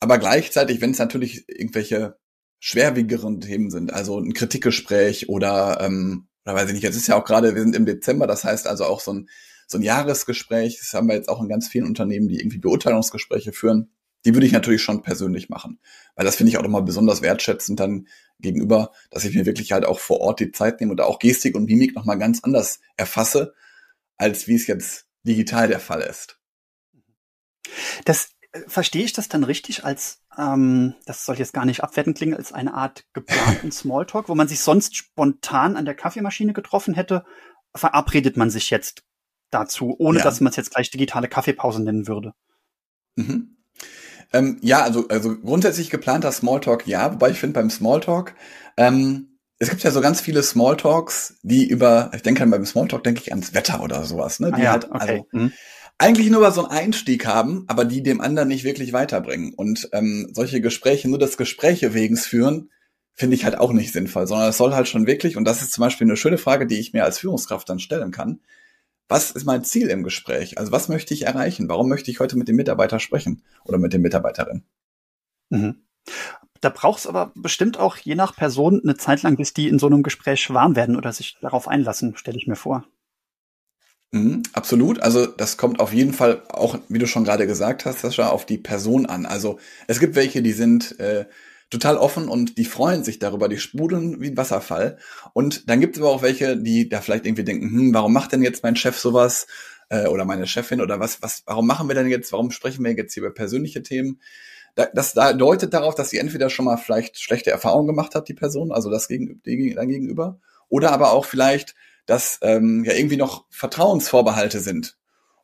Aber 0.00 0.18
gleichzeitig, 0.18 0.80
wenn 0.80 0.90
es 0.90 0.98
natürlich 0.98 1.48
irgendwelche 1.48 2.16
schwerwiegeren 2.60 3.40
Themen 3.40 3.70
sind, 3.70 3.92
also 3.92 4.18
ein 4.18 4.34
Kritikgespräch 4.34 5.28
oder, 5.28 5.80
ähm, 5.80 6.28
oder 6.48 6.56
weiß 6.56 6.68
ich 6.68 6.74
nicht, 6.74 6.82
jetzt 6.82 6.96
ist 6.96 7.06
ja 7.06 7.14
auch 7.14 7.24
gerade, 7.24 7.54
wir 7.54 7.60
sind 7.60 7.76
im 7.76 7.84
Dezember, 7.84 8.26
das 8.26 8.42
heißt 8.42 8.66
also 8.66 8.86
auch 8.86 9.00
so 9.00 9.12
ein, 9.12 9.28
so 9.66 9.76
ein 9.76 9.82
Jahresgespräch, 9.82 10.78
das 10.78 10.94
haben 10.94 11.06
wir 11.06 11.14
jetzt 11.14 11.28
auch 11.28 11.42
in 11.42 11.48
ganz 11.48 11.68
vielen 11.68 11.84
Unternehmen, 11.84 12.26
die 12.26 12.40
irgendwie 12.40 12.56
Beurteilungsgespräche 12.56 13.52
führen, 13.52 13.92
die 14.24 14.32
würde 14.32 14.46
ich 14.46 14.52
natürlich 14.52 14.80
schon 14.80 15.02
persönlich 15.02 15.50
machen. 15.50 15.78
Weil 16.16 16.24
das 16.24 16.36
finde 16.36 16.48
ich 16.48 16.56
auch 16.56 16.64
immer 16.64 16.80
besonders 16.80 17.20
wertschätzend 17.20 17.78
dann 17.78 18.08
gegenüber, 18.40 18.92
dass 19.10 19.26
ich 19.26 19.34
mir 19.34 19.44
wirklich 19.44 19.72
halt 19.72 19.84
auch 19.84 19.98
vor 19.98 20.20
Ort 20.20 20.40
die 20.40 20.50
Zeit 20.50 20.80
nehme 20.80 20.92
und 20.92 21.02
auch 21.02 21.18
Gestik 21.18 21.54
und 21.54 21.66
Mimik 21.66 21.94
nochmal 21.94 22.18
ganz 22.18 22.42
anders 22.42 22.80
erfasse, 22.96 23.52
als 24.16 24.48
wie 24.48 24.54
es 24.54 24.66
jetzt 24.66 25.04
digital 25.24 25.68
der 25.68 25.80
Fall 25.80 26.00
ist. 26.00 26.40
Das 28.06 28.30
verstehe 28.68 29.04
ich 29.04 29.12
das 29.12 29.28
dann 29.28 29.44
richtig 29.44 29.84
als, 29.84 30.22
ähm, 30.38 30.94
das 31.04 31.24
soll 31.24 31.36
jetzt 31.36 31.52
gar 31.52 31.64
nicht 31.64 31.82
abwertend 31.82 32.16
klingen, 32.16 32.34
als 32.34 32.52
eine 32.52 32.74
Art 32.74 33.04
geplanten 33.12 33.72
Smalltalk, 33.72 34.28
wo 34.28 34.34
man 34.34 34.48
sich 34.48 34.60
sonst 34.60 34.96
spontan 34.96 35.76
an 35.76 35.84
der 35.84 35.94
Kaffeemaschine 35.94 36.52
getroffen 36.52 36.94
hätte, 36.94 37.24
verabredet 37.74 38.36
man 38.36 38.50
sich 38.50 38.70
jetzt 38.70 39.02
dazu, 39.50 39.96
ohne 39.98 40.18
ja. 40.18 40.24
dass 40.24 40.40
man 40.40 40.50
es 40.50 40.56
jetzt 40.56 40.70
gleich 40.72 40.90
digitale 40.90 41.28
Kaffeepause 41.28 41.82
nennen 41.82 42.06
würde. 42.06 42.32
Mhm. 43.16 43.56
Ähm, 44.32 44.58
ja, 44.60 44.82
also, 44.82 45.08
also 45.08 45.36
grundsätzlich 45.38 45.90
geplanter 45.90 46.30
Smalltalk 46.32 46.86
ja, 46.86 47.12
wobei 47.14 47.30
ich 47.30 47.40
finde 47.40 47.54
beim 47.54 47.70
Smalltalk, 47.70 48.34
ähm, 48.76 49.38
es 49.58 49.70
gibt 49.70 49.82
ja 49.82 49.90
so 49.90 50.00
ganz 50.00 50.20
viele 50.20 50.42
Smalltalks, 50.42 51.38
die 51.42 51.66
über, 51.66 52.12
ich 52.14 52.22
denke 52.22 52.46
beim 52.46 52.64
Smalltalk 52.64 53.02
denke 53.02 53.22
ich 53.22 53.32
ans 53.32 53.54
Wetter 53.54 53.82
oder 53.82 54.04
sowas, 54.04 54.38
ne? 54.38 54.52
Die 54.52 54.60
ah, 54.60 54.64
ja, 54.64 54.72
halt, 54.72 54.84
okay. 54.90 54.98
also, 55.00 55.26
mhm 55.32 55.52
eigentlich 55.98 56.30
nur 56.30 56.50
so 56.52 56.64
einen 56.64 56.78
Einstieg 56.78 57.26
haben, 57.26 57.64
aber 57.66 57.84
die 57.84 58.02
dem 58.02 58.20
anderen 58.20 58.48
nicht 58.48 58.64
wirklich 58.64 58.92
weiterbringen. 58.92 59.52
Und 59.54 59.88
ähm, 59.92 60.30
solche 60.32 60.60
Gespräche 60.60 61.08
nur 61.08 61.18
das 61.18 61.36
Gespräche 61.36 61.92
wegens 61.92 62.26
führen, 62.26 62.70
finde 63.14 63.34
ich 63.34 63.44
halt 63.44 63.58
auch 63.58 63.72
nicht 63.72 63.92
sinnvoll, 63.92 64.28
sondern 64.28 64.48
es 64.48 64.56
soll 64.56 64.74
halt 64.74 64.86
schon 64.86 65.08
wirklich, 65.08 65.36
und 65.36 65.44
das 65.44 65.60
ist 65.60 65.72
zum 65.72 65.82
Beispiel 65.82 66.06
eine 66.06 66.16
schöne 66.16 66.38
Frage, 66.38 66.66
die 66.66 66.78
ich 66.78 66.92
mir 66.92 67.04
als 67.04 67.18
Führungskraft 67.18 67.68
dann 67.68 67.80
stellen 67.80 68.12
kann, 68.12 68.40
was 69.08 69.32
ist 69.32 69.44
mein 69.44 69.64
Ziel 69.64 69.88
im 69.88 70.04
Gespräch? 70.04 70.58
Also 70.58 70.70
was 70.70 70.88
möchte 70.88 71.14
ich 71.14 71.22
erreichen? 71.22 71.68
Warum 71.68 71.88
möchte 71.88 72.10
ich 72.10 72.20
heute 72.20 72.36
mit 72.36 72.46
dem 72.46 72.56
Mitarbeiter 72.56 73.00
sprechen 73.00 73.42
oder 73.64 73.78
mit 73.78 73.92
der 73.92 74.00
Mitarbeiterin? 74.00 74.62
Mhm. 75.48 75.82
Da 76.60 76.68
braucht 76.70 77.00
es 77.00 77.06
aber 77.06 77.32
bestimmt 77.34 77.78
auch 77.78 77.96
je 77.96 78.14
nach 78.14 78.36
Person 78.36 78.80
eine 78.82 78.96
Zeit 78.96 79.22
lang, 79.22 79.36
bis 79.36 79.54
die 79.54 79.68
in 79.68 79.78
so 79.78 79.86
einem 79.86 80.02
Gespräch 80.02 80.52
warm 80.52 80.76
werden 80.76 80.96
oder 80.96 81.12
sich 81.12 81.38
darauf 81.40 81.68
einlassen, 81.68 82.16
stelle 82.16 82.36
ich 82.36 82.46
mir 82.46 82.56
vor. 82.56 82.84
Mhm, 84.12 84.42
absolut. 84.54 85.00
Also 85.00 85.26
das 85.26 85.56
kommt 85.58 85.80
auf 85.80 85.92
jeden 85.92 86.14
Fall 86.14 86.42
auch, 86.48 86.78
wie 86.88 86.98
du 86.98 87.06
schon 87.06 87.24
gerade 87.24 87.46
gesagt 87.46 87.84
hast, 87.84 88.00
Sascha, 88.00 88.28
auf 88.30 88.46
die 88.46 88.56
Person 88.58 89.04
an. 89.06 89.26
Also 89.26 89.58
es 89.86 90.00
gibt 90.00 90.14
welche, 90.16 90.40
die 90.42 90.52
sind 90.52 90.98
äh, 90.98 91.26
total 91.68 91.98
offen 91.98 92.28
und 92.28 92.56
die 92.56 92.64
freuen 92.64 93.04
sich 93.04 93.18
darüber, 93.18 93.48
die 93.48 93.58
sprudeln 93.58 94.20
wie 94.20 94.28
ein 94.28 94.36
Wasserfall. 94.38 94.96
Und 95.34 95.68
dann 95.68 95.80
gibt 95.80 95.96
es 95.96 96.02
aber 96.02 96.10
auch 96.10 96.22
welche, 96.22 96.56
die 96.56 96.88
da 96.88 97.02
vielleicht 97.02 97.26
irgendwie 97.26 97.44
denken, 97.44 97.66
hm, 97.70 97.94
warum 97.94 98.14
macht 98.14 98.32
denn 98.32 98.42
jetzt 98.42 98.62
mein 98.62 98.76
Chef 98.76 98.96
sowas? 98.98 99.46
Äh, 99.90 100.06
oder 100.06 100.24
meine 100.24 100.46
Chefin 100.46 100.80
oder 100.80 101.00
was, 101.00 101.20
was, 101.22 101.42
warum 101.46 101.66
machen 101.66 101.88
wir 101.88 101.94
denn 101.94 102.08
jetzt, 102.08 102.32
warum 102.32 102.50
sprechen 102.50 102.84
wir 102.84 102.92
jetzt 102.92 103.12
hier 103.14 103.22
über 103.24 103.34
persönliche 103.34 103.82
Themen? 103.82 104.20
das 104.94 105.12
da 105.12 105.32
deutet 105.32 105.74
darauf, 105.74 105.96
dass 105.96 106.10
sie 106.10 106.18
entweder 106.18 106.50
schon 106.50 106.64
mal 106.64 106.76
vielleicht 106.76 107.18
schlechte 107.18 107.50
Erfahrungen 107.50 107.88
gemacht 107.88 108.14
hat, 108.14 108.28
die 108.28 108.34
Person, 108.34 108.70
also 108.70 108.90
das 108.90 109.08
gegen, 109.08 109.42
die, 109.44 109.74
dann 109.74 109.88
gegenüber, 109.88 110.38
oder 110.68 110.92
aber 110.92 111.10
auch 111.12 111.24
vielleicht 111.24 111.74
dass 112.08 112.38
ähm, 112.40 112.84
ja 112.84 112.94
irgendwie 112.94 113.18
noch 113.18 113.44
Vertrauensvorbehalte 113.50 114.60
sind. 114.60 114.96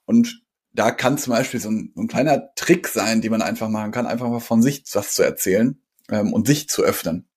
Und 0.07 0.43
da 0.73 0.91
kann 0.91 1.19
zum 1.19 1.33
Beispiel 1.35 1.61
so 1.61 1.71
ein, 1.71 1.93
so 1.95 2.01
ein 2.01 2.09
kleiner 2.09 2.55
Trick 2.55 2.89
sein, 2.89 3.21
den 3.21 3.31
man 3.31 3.43
einfach 3.43 3.69
machen 3.69 3.93
kann, 3.93 4.07
einfach 4.07 4.29
mal 4.29 4.41
von 4.41 4.63
sich 4.63 4.83
was 4.95 5.15
zu 5.15 5.23
erzählen 5.23 5.79
ähm, 6.11 6.33
und 6.33 6.47
sich 6.47 6.69
zu 6.71 6.83
öffnen. 6.83 7.29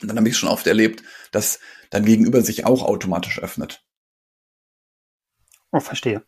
Und 0.00 0.08
dann 0.08 0.16
habe 0.16 0.28
ich 0.28 0.36
schon 0.36 0.48
oft 0.48 0.68
erlebt, 0.68 1.02
dass 1.32 1.58
dann 1.90 2.04
Gegenüber 2.04 2.42
sich 2.42 2.64
auch 2.64 2.84
automatisch 2.84 3.40
öffnet. 3.40 3.84
Oh, 5.72 5.80
verstehe. 5.80 6.22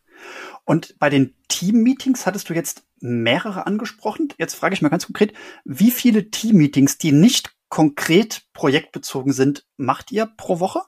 Und 0.65 0.99
bei 0.99 1.09
den 1.09 1.35
Team-Meetings 1.47 2.25
hattest 2.25 2.49
du 2.49 2.53
jetzt 2.53 2.83
mehrere 2.99 3.65
angesprochen. 3.67 4.33
Jetzt 4.37 4.55
frage 4.55 4.75
ich 4.75 4.81
mal 4.81 4.89
ganz 4.89 5.05
konkret, 5.05 5.33
wie 5.63 5.91
viele 5.91 6.29
Team-Meetings, 6.29 6.97
die 6.97 7.13
nicht 7.13 7.55
konkret 7.69 8.43
projektbezogen 8.51 9.31
sind, 9.31 9.65
macht 9.77 10.11
ihr 10.11 10.25
pro 10.25 10.59
Woche? 10.59 10.81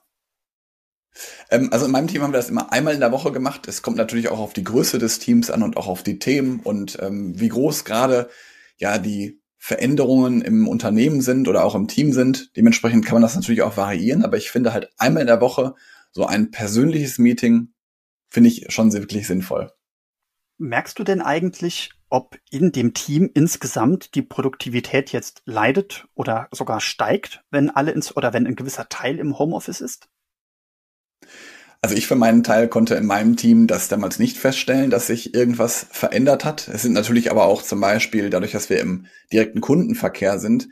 Ähm, 1.50 1.68
also 1.72 1.86
in 1.86 1.92
meinem 1.92 2.08
Team 2.08 2.22
haben 2.22 2.32
wir 2.32 2.38
das 2.38 2.50
immer 2.50 2.72
einmal 2.72 2.94
in 2.94 3.00
der 3.00 3.12
Woche 3.12 3.32
gemacht. 3.32 3.68
Es 3.68 3.82
kommt 3.82 3.96
natürlich 3.96 4.28
auch 4.28 4.38
auf 4.38 4.52
die 4.52 4.64
Größe 4.64 4.98
des 4.98 5.18
Teams 5.18 5.50
an 5.50 5.62
und 5.62 5.76
auch 5.76 5.88
auf 5.88 6.02
die 6.02 6.18
Themen 6.18 6.60
und 6.60 6.98
ähm, 7.00 7.38
wie 7.38 7.48
groß 7.48 7.84
gerade 7.84 8.28
ja 8.76 8.98
die 8.98 9.40
Veränderungen 9.58 10.42
im 10.42 10.68
Unternehmen 10.68 11.20
sind 11.22 11.48
oder 11.48 11.64
auch 11.64 11.74
im 11.74 11.88
Team 11.88 12.12
sind. 12.12 12.56
Dementsprechend 12.56 13.04
kann 13.04 13.14
man 13.14 13.22
das 13.22 13.34
natürlich 13.34 13.62
auch 13.62 13.76
variieren, 13.76 14.24
aber 14.24 14.36
ich 14.36 14.50
finde 14.50 14.72
halt 14.72 14.90
einmal 14.98 15.22
in 15.22 15.26
der 15.26 15.40
Woche 15.40 15.74
so 16.12 16.24
ein 16.26 16.50
persönliches 16.50 17.18
Meeting 17.18 17.72
finde 18.28 18.48
ich 18.48 18.66
schon 18.68 18.92
wirklich 18.92 19.26
sinnvoll. 19.26 19.72
Merkst 20.58 20.98
du 20.98 21.04
denn 21.04 21.20
eigentlich, 21.20 21.90
ob 22.08 22.38
in 22.50 22.72
dem 22.72 22.94
Team 22.94 23.30
insgesamt 23.34 24.14
die 24.14 24.22
Produktivität 24.22 25.12
jetzt 25.12 25.42
leidet 25.44 26.06
oder 26.14 26.48
sogar 26.50 26.80
steigt, 26.80 27.42
wenn 27.50 27.68
alle 27.68 27.90
ins 27.90 28.16
oder 28.16 28.32
wenn 28.32 28.46
ein 28.46 28.56
gewisser 28.56 28.88
Teil 28.88 29.18
im 29.18 29.38
Homeoffice 29.38 29.80
ist? 29.80 30.08
Also 31.82 31.94
ich 31.94 32.06
für 32.06 32.16
meinen 32.16 32.42
Teil 32.42 32.68
konnte 32.68 32.94
in 32.94 33.06
meinem 33.06 33.36
Team 33.36 33.66
das 33.66 33.88
damals 33.88 34.18
nicht 34.18 34.38
feststellen, 34.38 34.90
dass 34.90 35.06
sich 35.06 35.34
irgendwas 35.34 35.86
verändert 35.90 36.44
hat. 36.44 36.68
Es 36.68 36.82
sind 36.82 36.94
natürlich 36.94 37.30
aber 37.30 37.44
auch 37.44 37.62
zum 37.62 37.80
Beispiel, 37.80 38.30
dadurch, 38.30 38.52
dass 38.52 38.70
wir 38.70 38.80
im 38.80 39.06
direkten 39.32 39.60
Kundenverkehr 39.60 40.38
sind, 40.38 40.68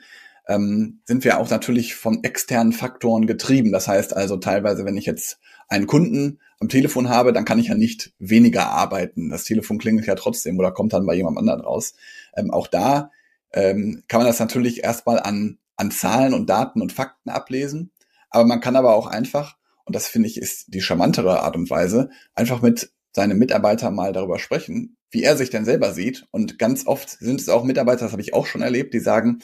ähm, 0.49 1.01
sind 1.05 1.25
wir 1.25 1.39
auch 1.39 1.49
natürlich 1.51 1.95
von 1.95 2.25
externen 2.25 2.73
Faktoren 2.73 3.27
getrieben. 3.27 3.71
Das 3.71 3.87
heißt 3.87 4.17
also 4.17 4.37
teilweise, 4.39 4.85
wenn 4.85 4.97
ich 4.97 5.07
jetzt 5.07 5.39
einen 5.69 5.87
Kunden 5.87 6.41
am 6.61 6.69
Telefon 6.69 7.09
habe, 7.09 7.33
dann 7.33 7.45
kann 7.45 7.59
ich 7.59 7.69
ja 7.69 7.75
nicht 7.75 8.13
weniger 8.19 8.69
arbeiten. 8.69 9.31
Das 9.31 9.45
Telefon 9.45 9.79
klingelt 9.79 10.07
ja 10.07 10.15
trotzdem 10.15 10.59
oder 10.59 10.73
kommt 10.73 10.93
dann 10.93 11.07
bei 11.07 11.15
jemand 11.15 11.39
anderen 11.39 11.61
raus. 11.61 11.95
Ähm, 12.37 12.51
auch 12.51 12.67
da 12.67 13.11
ähm, 13.53 14.03
kann 14.09 14.19
man 14.19 14.27
das 14.27 14.41
natürlich 14.41 14.83
erstmal 14.83 15.21
an, 15.21 15.59
an 15.77 15.91
Zahlen 15.91 16.35
und 16.35 16.51
Daten 16.51 16.83
und 16.83 16.93
Fakten 16.93 17.31
ablesen. 17.31 17.91
Aber 18.31 18.45
man 18.45 18.61
kann 18.61 18.77
aber 18.77 18.95
auch 18.95 19.07
einfach 19.07 19.57
und 19.85 19.95
das 19.95 20.09
finde 20.09 20.29
ich 20.29 20.39
ist 20.39 20.73
die 20.75 20.81
charmantere 20.81 21.41
Art 21.41 21.57
und 21.57 21.71
Weise, 21.71 22.11
einfach 22.35 22.63
mit 22.63 22.91
seinem 23.13 23.39
Mitarbeiter 23.39 23.91
mal 23.91 24.13
darüber 24.13 24.39
sprechen, 24.39 24.97
wie 25.11 25.23
er 25.23 25.37
sich 25.37 25.51
denn 25.51 25.65
selber 25.65 25.93
sieht. 25.93 26.27
Und 26.33 26.59
ganz 26.59 26.87
oft 26.87 27.11
sind 27.11 27.41
es 27.41 27.49
auch 27.49 27.65
Mitarbeiter, 27.65 28.05
das 28.05 28.13
habe 28.13 28.23
ich 28.23 28.35
auch 28.35 28.47
schon 28.47 28.63
erlebt, 28.63 28.93
die 28.93 29.01
sagen, 29.01 29.39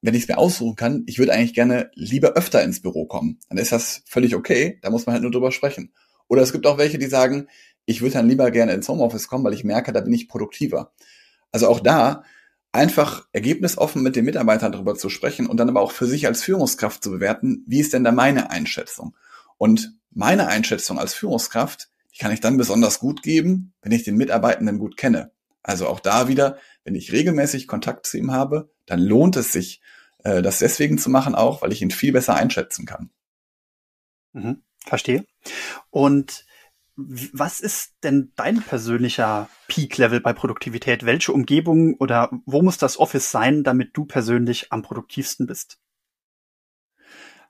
wenn 0.00 0.14
ich 0.14 0.22
es 0.22 0.28
mir 0.28 0.38
aussuchen 0.38 0.76
kann, 0.76 1.04
ich 1.06 1.18
würde 1.18 1.32
eigentlich 1.32 1.54
gerne 1.54 1.90
lieber 1.94 2.32
öfter 2.32 2.62
ins 2.62 2.80
Büro 2.80 3.06
kommen. 3.06 3.38
Dann 3.48 3.58
ist 3.58 3.72
das 3.72 4.02
völlig 4.06 4.34
okay, 4.34 4.78
da 4.82 4.90
muss 4.90 5.06
man 5.06 5.12
halt 5.14 5.22
nur 5.22 5.30
drüber 5.30 5.52
sprechen. 5.52 5.92
Oder 6.28 6.42
es 6.42 6.52
gibt 6.52 6.66
auch 6.66 6.78
welche, 6.78 6.98
die 6.98 7.06
sagen, 7.06 7.48
ich 7.84 8.00
würde 8.00 8.14
dann 8.14 8.28
lieber 8.28 8.50
gerne 8.50 8.72
ins 8.72 8.88
Homeoffice 8.88 9.28
kommen, 9.28 9.44
weil 9.44 9.52
ich 9.52 9.64
merke, 9.64 9.92
da 9.92 10.00
bin 10.00 10.12
ich 10.12 10.28
produktiver. 10.28 10.92
Also 11.50 11.68
auch 11.68 11.80
da 11.80 12.24
einfach 12.72 13.28
ergebnisoffen 13.32 14.02
mit 14.02 14.16
den 14.16 14.24
Mitarbeitern 14.24 14.72
darüber 14.72 14.94
zu 14.94 15.10
sprechen 15.10 15.46
und 15.46 15.58
dann 15.58 15.68
aber 15.68 15.82
auch 15.82 15.92
für 15.92 16.06
sich 16.06 16.26
als 16.26 16.42
Führungskraft 16.42 17.04
zu 17.04 17.10
bewerten, 17.10 17.64
wie 17.66 17.80
ist 17.80 17.92
denn 17.92 18.04
da 18.04 18.12
meine 18.12 18.50
Einschätzung? 18.50 19.14
Und 19.62 19.96
meine 20.10 20.48
Einschätzung 20.48 20.98
als 20.98 21.14
Führungskraft, 21.14 21.88
die 22.12 22.18
kann 22.18 22.32
ich 22.32 22.40
dann 22.40 22.56
besonders 22.56 22.98
gut 22.98 23.22
geben, 23.22 23.74
wenn 23.80 23.92
ich 23.92 24.02
den 24.02 24.16
Mitarbeitenden 24.16 24.80
gut 24.80 24.96
kenne. 24.96 25.30
Also 25.62 25.86
auch 25.86 26.00
da 26.00 26.26
wieder, 26.26 26.58
wenn 26.82 26.96
ich 26.96 27.12
regelmäßig 27.12 27.68
Kontakt 27.68 28.06
zu 28.06 28.18
ihm 28.18 28.32
habe, 28.32 28.72
dann 28.86 28.98
lohnt 28.98 29.36
es 29.36 29.52
sich, 29.52 29.80
äh, 30.24 30.42
das 30.42 30.58
deswegen 30.58 30.98
zu 30.98 31.10
machen 31.10 31.36
auch, 31.36 31.62
weil 31.62 31.70
ich 31.70 31.80
ihn 31.80 31.92
viel 31.92 32.12
besser 32.12 32.34
einschätzen 32.34 32.86
kann. 32.86 33.10
Mhm, 34.32 34.64
verstehe. 34.84 35.26
Und 35.90 36.44
was 36.96 37.60
ist 37.60 37.94
denn 38.02 38.32
dein 38.34 38.62
persönlicher 38.62 39.48
Peak-Level 39.68 40.20
bei 40.20 40.32
Produktivität? 40.32 41.06
Welche 41.06 41.32
Umgebung 41.32 41.94
oder 41.98 42.32
wo 42.46 42.62
muss 42.62 42.78
das 42.78 42.98
Office 42.98 43.30
sein, 43.30 43.62
damit 43.62 43.96
du 43.96 44.06
persönlich 44.06 44.72
am 44.72 44.82
produktivsten 44.82 45.46
bist? 45.46 45.78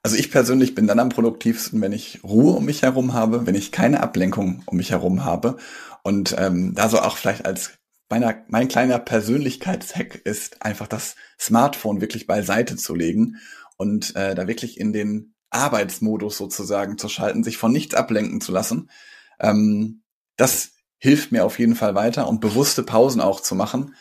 Also 0.05 0.17
ich 0.17 0.33
persönlich 0.33 0.75
bin 0.75 0.89
dann 0.89 0.99
am 0.99 1.11
produktivsten, 1.11 1.81
wenn 1.81 1.93
ich 1.93 2.25
Ruhe 2.25 2.55
um 2.55 2.65
mich 2.65 2.83
herum 2.83 3.13
habe, 3.13 3.47
wenn 3.47 3.55
ich 3.55 3.71
keine 3.71 4.03
Ablenkung 4.03 4.63
um 4.67 4.77
mich 4.77 4.91
herum 4.91 5.25
habe. 5.25 5.59
Und 6.03 6.35
ähm, 6.39 6.75
da 6.75 6.89
so 6.89 6.99
auch 6.99 7.17
vielleicht 7.17 7.47
als 7.47 7.73
meiner, 8.09 8.45
mein 8.49 8.67
kleiner 8.67 8.99
Persönlichkeitshack 8.99 10.17
ist 10.17 10.63
einfach 10.63 10.89
das 10.89 11.15
Smartphone 11.39 12.01
wirklich 12.01 12.27
beiseite 12.27 12.77
zu 12.77 12.97
legen 12.97 13.37
und 13.77 14.17
äh, 14.17 14.35
da 14.35 14.49
wirklich 14.49 14.79
in 14.79 14.93
den 14.93 15.35
Arbeitsmodus 15.51 16.37
sozusagen 16.37 16.99
zu 16.99 17.09
schalten, 17.09 17.45
sich 17.45 17.57
von 17.57 17.73
nichts 17.73 17.95
ablenken 17.95 18.41
zu 18.41 18.51
lassen. 18.51 18.91
Ähm, 19.39 20.03
das 20.37 20.73
hilft 20.99 21.31
mir 21.31 21.45
auf 21.45 21.59
jeden 21.59 21.77
Fall 21.77 21.95
weiter 21.95 22.27
und 22.29 22.41
bewusste 22.41 22.83
Pausen 22.83 23.21
auch 23.21 23.41
zu 23.41 23.55
machen. 23.55 23.95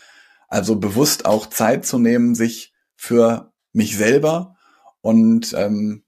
Also 0.48 0.78
bewusst 0.78 1.26
auch 1.26 1.48
Zeit 1.48 1.86
zu 1.86 2.00
nehmen, 2.00 2.34
sich 2.34 2.74
für 2.96 3.54
mich 3.72 3.96
selber 3.96 4.58
und 5.02 5.54
ähm, 5.54 6.04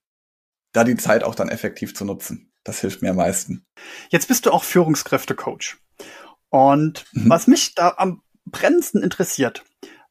da 0.71 0.83
die 0.83 0.97
Zeit 0.97 1.23
auch 1.23 1.35
dann 1.35 1.49
effektiv 1.49 1.95
zu 1.95 2.05
nutzen. 2.05 2.51
Das 2.63 2.79
hilft 2.79 3.01
mir 3.01 3.11
am 3.11 3.17
meisten. 3.17 3.65
Jetzt 4.09 4.27
bist 4.27 4.45
du 4.45 4.51
auch 4.51 4.63
Führungskräfte-Coach. 4.63 5.79
Und 6.49 7.05
mhm. 7.13 7.29
was 7.29 7.47
mich 7.47 7.75
da 7.75 7.95
am 7.97 8.21
brennendsten 8.45 9.03
interessiert, 9.03 9.63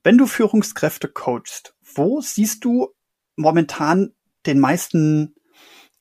wenn 0.02 0.18
du 0.18 0.26
Führungskräfte 0.26 1.08
coachst, 1.08 1.74
wo 1.94 2.20
siehst 2.20 2.64
du 2.64 2.88
momentan 3.36 4.12
den 4.46 4.58
meisten, 4.58 5.34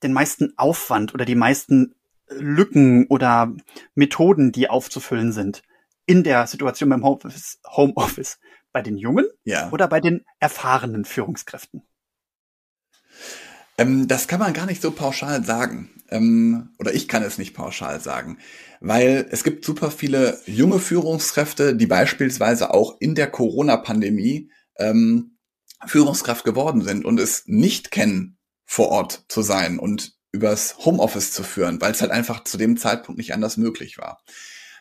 den 0.04 0.14
meisten 0.14 0.54
Aufwand 0.58 1.14
oder 1.14 1.26
die 1.26 1.36
meisten 1.36 1.96
Lücken 2.28 3.08
oder 3.08 3.54
Methoden, 3.94 4.52
die 4.52 4.70
aufzufüllen 4.70 5.32
sind 5.32 5.64
in 6.06 6.24
der 6.24 6.48
Situation 6.48 6.90
beim 6.90 7.04
Homeoffice, 7.04 7.60
Homeoffice 7.68 8.40
bei 8.72 8.82
den 8.82 8.98
jungen 8.98 9.28
ja. 9.44 9.70
oder 9.72 9.88
bei 9.88 10.00
den 10.00 10.26
erfahrenen 10.40 11.06
Führungskräften? 11.06 11.84
Ähm, 13.78 14.08
das 14.08 14.28
kann 14.28 14.40
man 14.40 14.54
gar 14.54 14.66
nicht 14.66 14.82
so 14.82 14.92
pauschal 14.92 15.44
sagen. 15.44 15.90
Ähm, 16.10 16.70
oder 16.80 16.94
ich 16.94 17.08
kann 17.08 17.24
es 17.24 17.38
nicht 17.38 17.54
pauschal 17.54 18.00
sagen. 18.00 18.38
Weil 18.80 19.28
es 19.32 19.44
gibt 19.44 19.64
super 19.66 19.92
viele 19.92 20.40
junge 20.46 20.80
Führungskräfte, 20.80 21.76
die 21.76 21.88
beispielsweise 21.88 22.74
auch 22.74 22.98
in 23.00 23.16
der 23.16 23.30
Corona-Pandemie 23.30 24.52
ähm, 24.78 25.38
Führungskraft 25.86 26.44
geworden 26.44 26.82
sind 26.82 27.06
und 27.06 27.20
es 27.20 27.44
nicht 27.46 27.92
kennen, 27.92 28.38
vor 28.66 28.90
Ort 28.90 29.26
zu 29.28 29.42
sein 29.42 29.80
und 29.80 30.14
übers 30.32 30.78
Homeoffice 30.86 31.34
zu 31.34 31.44
führen, 31.44 31.82
weil 31.82 31.92
es 31.92 32.02
halt 32.02 32.12
einfach 32.12 32.44
zu 32.44 32.58
dem 32.58 32.78
Zeitpunkt 32.78 33.18
nicht 33.18 33.34
anders 33.34 33.58
möglich 33.58 33.98
war. 33.98 34.22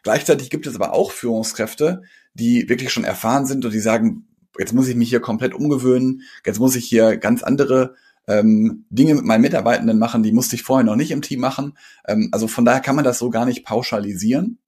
Gleichzeitig 0.03 0.49
gibt 0.51 0.67
es 0.67 0.77
aber 0.77 0.93
auch 0.93 1.11
Führungskräfte, 1.11 2.03
die 2.35 2.69
wirklich 2.69 2.93
schon 2.93 3.05
erfahren 3.05 3.47
sind 3.47 3.65
und 3.65 3.73
die 3.73 3.81
sagen, 3.81 4.29
jetzt 4.59 4.73
muss 4.73 4.89
ich 4.89 4.97
mich 4.97 5.09
hier 5.09 5.21
komplett 5.21 5.55
umgewöhnen, 5.55 6.23
jetzt 6.47 6.61
muss 6.61 6.77
ich 6.77 6.87
hier 6.87 7.17
ganz 7.17 7.43
andere 7.43 7.97
ähm, 8.31 8.87
Dinge 8.91 9.15
mit 9.15 9.25
meinen 9.25 9.43
Mitarbeitenden 9.43 9.99
machen, 9.99 10.23
die 10.23 10.33
musste 10.33 10.55
ich 10.55 10.63
vorher 10.63 10.85
noch 10.85 10.97
nicht 10.97 11.11
im 11.11 11.23
Team 11.23 11.41
machen. 11.41 11.77
Ähm, 12.07 12.29
also 12.33 12.47
von 12.49 12.65
daher 12.65 12.81
kann 12.81 12.97
man 12.97 13.05
das 13.05 13.19
so 13.19 13.31
gar 13.31 13.45
nicht 13.45 13.65
pauschalisieren. 13.65 14.59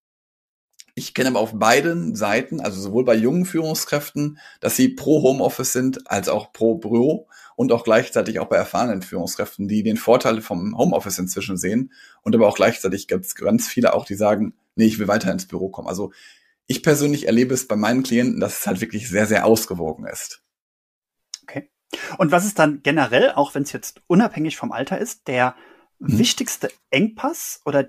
Ich 0.94 1.14
kenne 1.14 1.30
aber 1.30 1.40
auf 1.40 1.58
beiden 1.58 2.14
Seiten, 2.14 2.60
also 2.60 2.80
sowohl 2.80 3.04
bei 3.04 3.14
jungen 3.14 3.46
Führungskräften, 3.46 4.38
dass 4.60 4.76
sie 4.76 4.88
pro 4.88 5.22
Homeoffice 5.22 5.72
sind, 5.72 6.10
als 6.10 6.28
auch 6.28 6.52
pro 6.52 6.74
Büro 6.74 7.28
und 7.56 7.72
auch 7.72 7.84
gleichzeitig 7.84 8.40
auch 8.40 8.48
bei 8.48 8.56
erfahrenen 8.56 9.00
Führungskräften, 9.00 9.68
die 9.68 9.82
den 9.82 9.96
Vorteil 9.96 10.42
vom 10.42 10.76
Homeoffice 10.76 11.18
inzwischen 11.18 11.56
sehen 11.56 11.92
und 12.22 12.34
aber 12.34 12.46
auch 12.46 12.56
gleichzeitig 12.56 13.08
ganz, 13.08 13.34
ganz 13.34 13.68
viele 13.68 13.94
auch, 13.94 14.04
die 14.04 14.16
sagen, 14.16 14.54
nee, 14.74 14.84
ich 14.84 14.98
will 14.98 15.08
weiter 15.08 15.32
ins 15.32 15.46
Büro 15.46 15.70
kommen. 15.70 15.88
Also 15.88 16.12
ich 16.66 16.82
persönlich 16.82 17.26
erlebe 17.26 17.54
es 17.54 17.68
bei 17.68 17.76
meinen 17.76 18.02
Klienten, 18.02 18.40
dass 18.40 18.60
es 18.60 18.66
halt 18.66 18.80
wirklich 18.82 19.08
sehr, 19.08 19.26
sehr 19.26 19.46
ausgewogen 19.46 20.06
ist. 20.06 20.42
Okay. 21.42 21.70
Und 22.18 22.32
was 22.32 22.44
ist 22.44 22.58
dann 22.58 22.82
generell, 22.82 23.32
auch 23.32 23.54
wenn 23.54 23.62
es 23.62 23.72
jetzt 23.72 24.02
unabhängig 24.06 24.56
vom 24.56 24.72
Alter 24.72 24.98
ist, 24.98 25.28
der 25.28 25.54
mhm. 25.98 26.18
wichtigste 26.18 26.70
Engpass 26.90 27.60
oder 27.64 27.86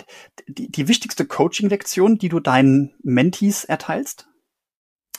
die, 0.48 0.72
die 0.72 0.88
wichtigste 0.88 1.26
Coaching-Lektion, 1.26 2.18
die 2.18 2.30
du 2.30 2.40
deinen 2.40 2.94
Mentees 3.04 3.64
erteilst? 3.64 4.28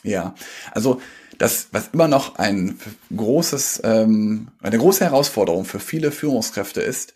Ja, 0.02 0.34
also 0.72 1.00
das, 1.38 1.68
was 1.72 1.88
immer 1.88 2.08
noch 2.08 2.36
ein 2.36 2.78
großes, 3.14 3.80
ähm, 3.84 4.48
eine 4.62 4.78
große 4.78 5.04
Herausforderung 5.04 5.64
für 5.64 5.80
viele 5.80 6.12
Führungskräfte 6.12 6.80
ist, 6.80 7.14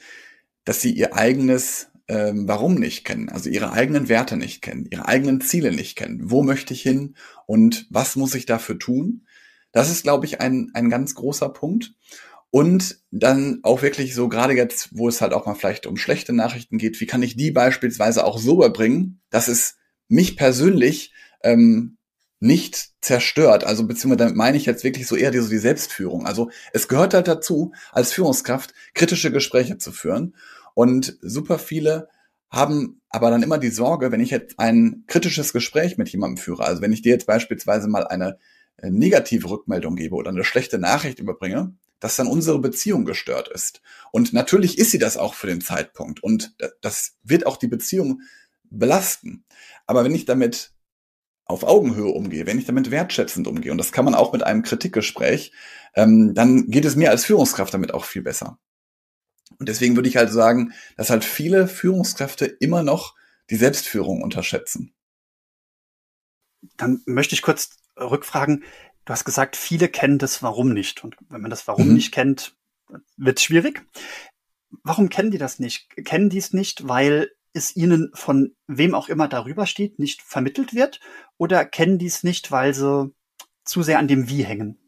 dass 0.64 0.80
sie 0.80 0.92
ihr 0.92 1.14
eigenes 1.14 1.88
ähm, 2.08 2.48
Warum 2.48 2.74
nicht 2.74 3.04
kennen, 3.04 3.28
also 3.28 3.50
ihre 3.50 3.72
eigenen 3.72 4.08
Werte 4.08 4.36
nicht 4.36 4.62
kennen, 4.62 4.86
ihre 4.90 5.06
eigenen 5.06 5.42
Ziele 5.42 5.72
nicht 5.72 5.96
kennen. 5.96 6.30
Wo 6.30 6.42
möchte 6.42 6.72
ich 6.72 6.82
hin 6.82 7.14
und 7.46 7.86
was 7.90 8.16
muss 8.16 8.34
ich 8.34 8.46
dafür 8.46 8.78
tun? 8.78 9.26
Das 9.72 9.90
ist, 9.90 10.02
glaube 10.02 10.26
ich, 10.26 10.40
ein, 10.40 10.70
ein 10.74 10.90
ganz 10.90 11.14
großer 11.14 11.48
Punkt. 11.50 11.94
Und 12.50 13.00
dann 13.10 13.60
auch 13.62 13.82
wirklich 13.82 14.14
so, 14.14 14.28
gerade 14.28 14.54
jetzt, 14.54 14.88
wo 14.92 15.08
es 15.08 15.20
halt 15.20 15.34
auch 15.34 15.44
mal 15.44 15.54
vielleicht 15.54 15.86
um 15.86 15.96
schlechte 15.96 16.32
Nachrichten 16.32 16.78
geht, 16.78 16.98
wie 17.00 17.06
kann 17.06 17.22
ich 17.22 17.36
die 17.36 17.50
beispielsweise 17.50 18.24
auch 18.24 18.38
so 18.38 18.54
überbringen, 18.54 19.20
dass 19.28 19.48
es 19.48 19.76
mich 20.08 20.36
persönlich 20.36 21.12
ähm, 21.42 21.98
nicht 22.40 22.90
zerstört. 23.02 23.64
Also 23.64 23.86
beziehungsweise 23.86 24.18
damit 24.18 24.36
meine 24.36 24.56
ich 24.56 24.64
jetzt 24.64 24.84
wirklich 24.84 25.06
so 25.06 25.16
eher 25.16 25.30
die, 25.30 25.40
so 25.40 25.50
die 25.50 25.58
Selbstführung. 25.58 26.26
Also 26.26 26.50
es 26.72 26.88
gehört 26.88 27.12
halt 27.12 27.28
dazu, 27.28 27.72
als 27.92 28.12
Führungskraft 28.12 28.72
kritische 28.94 29.30
Gespräche 29.30 29.76
zu 29.76 29.92
führen. 29.92 30.34
Und 30.74 31.18
super 31.20 31.58
viele 31.58 32.08
haben 32.50 33.02
aber 33.10 33.30
dann 33.30 33.42
immer 33.42 33.58
die 33.58 33.70
Sorge, 33.70 34.10
wenn 34.10 34.20
ich 34.20 34.30
jetzt 34.30 34.58
ein 34.58 35.04
kritisches 35.06 35.52
Gespräch 35.52 35.98
mit 35.98 36.08
jemandem 36.08 36.38
führe, 36.38 36.64
also 36.64 36.80
wenn 36.80 36.92
ich 36.92 37.02
dir 37.02 37.12
jetzt 37.12 37.26
beispielsweise 37.26 37.88
mal 37.88 38.06
eine 38.06 38.38
negative 38.82 39.50
Rückmeldung 39.50 39.96
gebe 39.96 40.14
oder 40.14 40.30
eine 40.30 40.44
schlechte 40.44 40.78
Nachricht 40.78 41.18
überbringe, 41.18 41.74
dass 42.00 42.16
dann 42.16 42.28
unsere 42.28 42.60
Beziehung 42.60 43.04
gestört 43.04 43.48
ist. 43.48 43.80
Und 44.12 44.32
natürlich 44.32 44.78
ist 44.78 44.90
sie 44.90 44.98
das 44.98 45.16
auch 45.16 45.34
für 45.34 45.48
den 45.48 45.60
Zeitpunkt. 45.60 46.22
Und 46.22 46.54
das 46.80 47.16
wird 47.22 47.46
auch 47.46 47.56
die 47.56 47.66
Beziehung 47.66 48.22
belasten. 48.70 49.44
Aber 49.86 50.04
wenn 50.04 50.14
ich 50.14 50.24
damit 50.24 50.72
auf 51.44 51.64
Augenhöhe 51.64 52.12
umgehe, 52.12 52.46
wenn 52.46 52.58
ich 52.58 52.66
damit 52.66 52.90
wertschätzend 52.90 53.46
umgehe, 53.48 53.72
und 53.72 53.78
das 53.78 53.90
kann 53.90 54.04
man 54.04 54.14
auch 54.14 54.32
mit 54.32 54.42
einem 54.42 54.62
Kritikgespräch, 54.62 55.52
ähm, 55.94 56.34
dann 56.34 56.70
geht 56.70 56.84
es 56.84 56.94
mir 56.94 57.10
als 57.10 57.24
Führungskraft 57.24 57.72
damit 57.72 57.94
auch 57.94 58.04
viel 58.04 58.22
besser. 58.22 58.58
Und 59.58 59.68
deswegen 59.68 59.96
würde 59.96 60.08
ich 60.08 60.16
halt 60.16 60.30
sagen, 60.30 60.72
dass 60.96 61.10
halt 61.10 61.24
viele 61.24 61.66
Führungskräfte 61.66 62.44
immer 62.44 62.82
noch 62.82 63.16
die 63.50 63.56
Selbstführung 63.56 64.22
unterschätzen. 64.22 64.92
Dann 66.76 67.02
möchte 67.06 67.34
ich 67.34 67.42
kurz 67.42 67.70
rückfragen. 68.00 68.64
Du 69.04 69.12
hast 69.12 69.24
gesagt, 69.24 69.56
viele 69.56 69.88
kennen 69.88 70.18
das 70.18 70.42
Warum 70.42 70.72
nicht. 70.72 71.02
Und 71.04 71.16
wenn 71.28 71.40
man 71.40 71.50
das 71.50 71.66
Warum 71.66 71.88
mhm. 71.88 71.94
nicht 71.94 72.12
kennt, 72.12 72.56
wird 73.16 73.38
es 73.38 73.44
schwierig. 73.44 73.84
Warum 74.82 75.08
kennen 75.08 75.30
die 75.30 75.38
das 75.38 75.58
nicht? 75.58 75.88
Kennen 76.04 76.28
die 76.28 76.38
es 76.38 76.52
nicht, 76.52 76.88
weil 76.88 77.30
es 77.52 77.74
ihnen 77.74 78.10
von 78.14 78.54
wem 78.66 78.94
auch 78.94 79.08
immer 79.08 79.28
darüber 79.28 79.66
steht, 79.66 79.98
nicht 79.98 80.22
vermittelt 80.22 80.74
wird? 80.74 81.00
Oder 81.38 81.64
kennen 81.64 81.98
die 81.98 82.06
es 82.06 82.22
nicht, 82.22 82.50
weil 82.50 82.74
sie 82.74 83.12
zu 83.64 83.82
sehr 83.82 83.98
an 83.98 84.08
dem 84.08 84.28
Wie 84.28 84.44
hängen? 84.44 84.78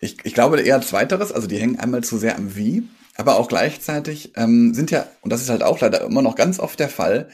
Ich, 0.00 0.18
ich 0.24 0.34
glaube 0.34 0.60
eher 0.60 0.80
zweiteres, 0.80 1.32
also 1.32 1.48
die 1.48 1.58
hängen 1.58 1.78
einmal 1.78 2.04
zu 2.04 2.18
sehr 2.18 2.36
am 2.36 2.54
Wie, 2.54 2.84
aber 3.16 3.36
auch 3.36 3.48
gleichzeitig 3.48 4.32
ähm, 4.36 4.72
sind 4.72 4.90
ja, 4.90 5.08
und 5.22 5.32
das 5.32 5.42
ist 5.42 5.50
halt 5.50 5.62
auch 5.62 5.80
leider 5.80 6.02
immer 6.02 6.22
noch 6.22 6.36
ganz 6.36 6.60
oft 6.60 6.78
der 6.78 6.88
Fall, 6.88 7.28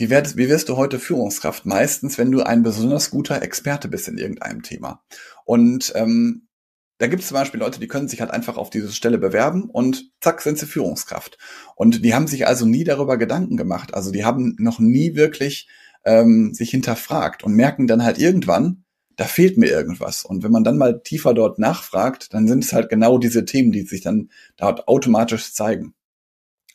wie, 0.00 0.08
werd, 0.08 0.38
wie 0.38 0.48
wirst 0.48 0.70
du 0.70 0.78
heute 0.78 0.98
Führungskraft? 0.98 1.66
Meistens, 1.66 2.16
wenn 2.16 2.32
du 2.32 2.42
ein 2.42 2.62
besonders 2.62 3.10
guter 3.10 3.42
Experte 3.42 3.86
bist 3.86 4.08
in 4.08 4.16
irgendeinem 4.16 4.62
Thema. 4.62 5.04
Und 5.44 5.92
ähm, 5.94 6.48
da 6.96 7.06
gibt 7.06 7.20
es 7.20 7.28
zum 7.28 7.34
Beispiel 7.34 7.60
Leute, 7.60 7.80
die 7.80 7.86
können 7.86 8.08
sich 8.08 8.22
halt 8.22 8.30
einfach 8.30 8.56
auf 8.56 8.70
diese 8.70 8.92
Stelle 8.92 9.18
bewerben 9.18 9.68
und 9.68 10.10
zack, 10.22 10.40
sind 10.40 10.58
sie 10.58 10.64
Führungskraft. 10.64 11.36
Und 11.76 12.02
die 12.02 12.14
haben 12.14 12.26
sich 12.26 12.46
also 12.46 12.64
nie 12.64 12.82
darüber 12.82 13.18
Gedanken 13.18 13.58
gemacht. 13.58 13.92
Also 13.92 14.10
die 14.10 14.24
haben 14.24 14.56
noch 14.58 14.78
nie 14.78 15.16
wirklich 15.16 15.68
ähm, 16.06 16.54
sich 16.54 16.70
hinterfragt 16.70 17.44
und 17.44 17.54
merken 17.54 17.86
dann 17.86 18.02
halt 18.02 18.18
irgendwann, 18.18 18.84
da 19.16 19.26
fehlt 19.26 19.58
mir 19.58 19.68
irgendwas. 19.68 20.24
Und 20.24 20.42
wenn 20.42 20.50
man 20.50 20.64
dann 20.64 20.78
mal 20.78 21.02
tiefer 21.02 21.34
dort 21.34 21.58
nachfragt, 21.58 22.32
dann 22.32 22.48
sind 22.48 22.64
es 22.64 22.72
halt 22.72 22.88
genau 22.88 23.18
diese 23.18 23.44
Themen, 23.44 23.70
die 23.70 23.82
sich 23.82 24.00
dann 24.00 24.30
dort 24.56 24.88
automatisch 24.88 25.52
zeigen. 25.52 25.94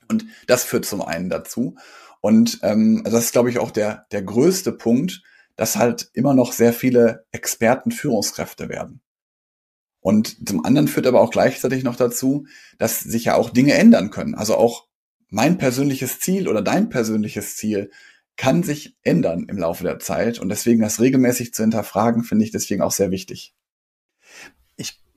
Und 0.08 0.26
das 0.46 0.64
führt 0.64 0.86
zum 0.86 1.02
einen 1.02 1.30
dazu. 1.30 1.76
Und 2.26 2.62
ähm, 2.64 3.04
also 3.06 3.18
das 3.18 3.26
ist, 3.26 3.34
glaube 3.34 3.52
ich, 3.52 3.60
auch 3.60 3.70
der, 3.70 4.08
der 4.12 4.24
größte 4.24 4.72
Punkt, 4.72 5.22
dass 5.58 5.76
halt 5.76 6.10
immer 6.14 6.34
noch 6.34 6.54
sehr 6.54 6.74
viele 6.74 7.24
Experten 7.32 7.92
Führungskräfte 7.92 8.68
werden. 8.68 9.02
Und 10.00 10.50
zum 10.50 10.66
anderen 10.66 10.88
führt 10.88 11.06
aber 11.06 11.22
auch 11.22 11.30
gleichzeitig 11.30 11.84
noch 11.84 11.96
dazu, 11.96 12.48
dass 12.80 13.00
sich 13.00 13.26
ja 13.26 13.36
auch 13.36 13.52
Dinge 13.52 13.76
ändern 13.76 14.10
können. 14.10 14.34
Also 14.34 14.56
auch 14.56 14.88
mein 15.30 15.60
persönliches 15.60 16.20
Ziel 16.20 16.48
oder 16.48 16.64
dein 16.64 16.90
persönliches 16.90 17.58
Ziel 17.58 17.92
kann 18.38 18.64
sich 18.64 18.98
ändern 19.04 19.46
im 19.48 19.60
Laufe 19.60 19.84
der 19.84 20.00
Zeit. 20.00 20.40
Und 20.40 20.50
deswegen 20.50 20.82
das 20.82 21.00
regelmäßig 21.00 21.54
zu 21.54 21.62
hinterfragen, 21.62 22.24
finde 22.24 22.44
ich 22.44 22.50
deswegen 22.50 22.82
auch 22.82 22.92
sehr 22.92 23.12
wichtig. 23.12 23.54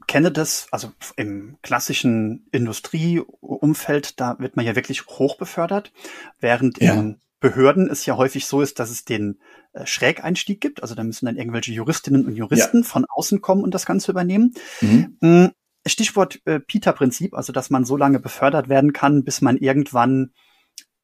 Kenne 0.08 0.32
das, 0.32 0.66
also 0.72 0.90
im 1.16 1.58
klassischen 1.62 2.48
Industrieumfeld, 2.50 4.18
da 4.18 4.38
wird 4.38 4.56
man 4.56 4.64
ja 4.64 4.74
wirklich 4.74 5.06
hoch 5.06 5.36
befördert, 5.36 5.92
während 6.40 6.80
ja. 6.80 6.94
in 6.94 7.20
Behörden 7.40 7.88
es 7.90 8.06
ja 8.06 8.16
häufig 8.16 8.46
so 8.46 8.62
ist, 8.62 8.80
dass 8.80 8.90
es 8.90 9.04
den 9.04 9.38
äh, 9.74 9.86
Schrägeinstieg 9.86 10.62
gibt. 10.62 10.82
Also 10.82 10.94
da 10.94 11.04
müssen 11.04 11.26
dann 11.26 11.36
irgendwelche 11.36 11.72
Juristinnen 11.72 12.26
und 12.26 12.34
Juristen 12.34 12.78
ja. 12.78 12.88
von 12.88 13.04
außen 13.08 13.42
kommen 13.42 13.62
und 13.62 13.74
das 13.74 13.84
Ganze 13.84 14.10
übernehmen. 14.10 14.54
Mhm. 14.80 15.18
Mm, 15.20 15.46
Stichwort 15.86 16.40
äh, 16.46 16.58
Peter-Prinzip, 16.58 17.34
also 17.34 17.52
dass 17.52 17.68
man 17.68 17.84
so 17.84 17.96
lange 17.96 18.18
befördert 18.18 18.70
werden 18.70 18.94
kann, 18.94 19.24
bis 19.24 19.42
man 19.42 19.58
irgendwann 19.58 20.32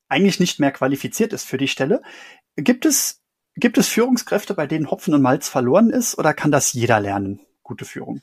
eigentlich 0.08 0.40
nicht 0.40 0.60
mehr 0.60 0.72
qualifiziert 0.72 1.34
ist 1.34 1.44
für 1.44 1.58
die 1.58 1.68
Stelle. 1.68 2.00
Gibt 2.56 2.86
es, 2.86 3.22
gibt 3.54 3.76
es 3.76 3.86
Führungskräfte, 3.88 4.54
bei 4.54 4.66
denen 4.66 4.90
Hopfen 4.90 5.12
und 5.12 5.22
Malz 5.22 5.48
verloren 5.48 5.90
ist, 5.90 6.18
oder 6.18 6.32
kann 6.32 6.50
das 6.50 6.72
jeder 6.72 7.00
lernen? 7.00 7.40
Gute 7.62 7.84
Führung 7.84 8.22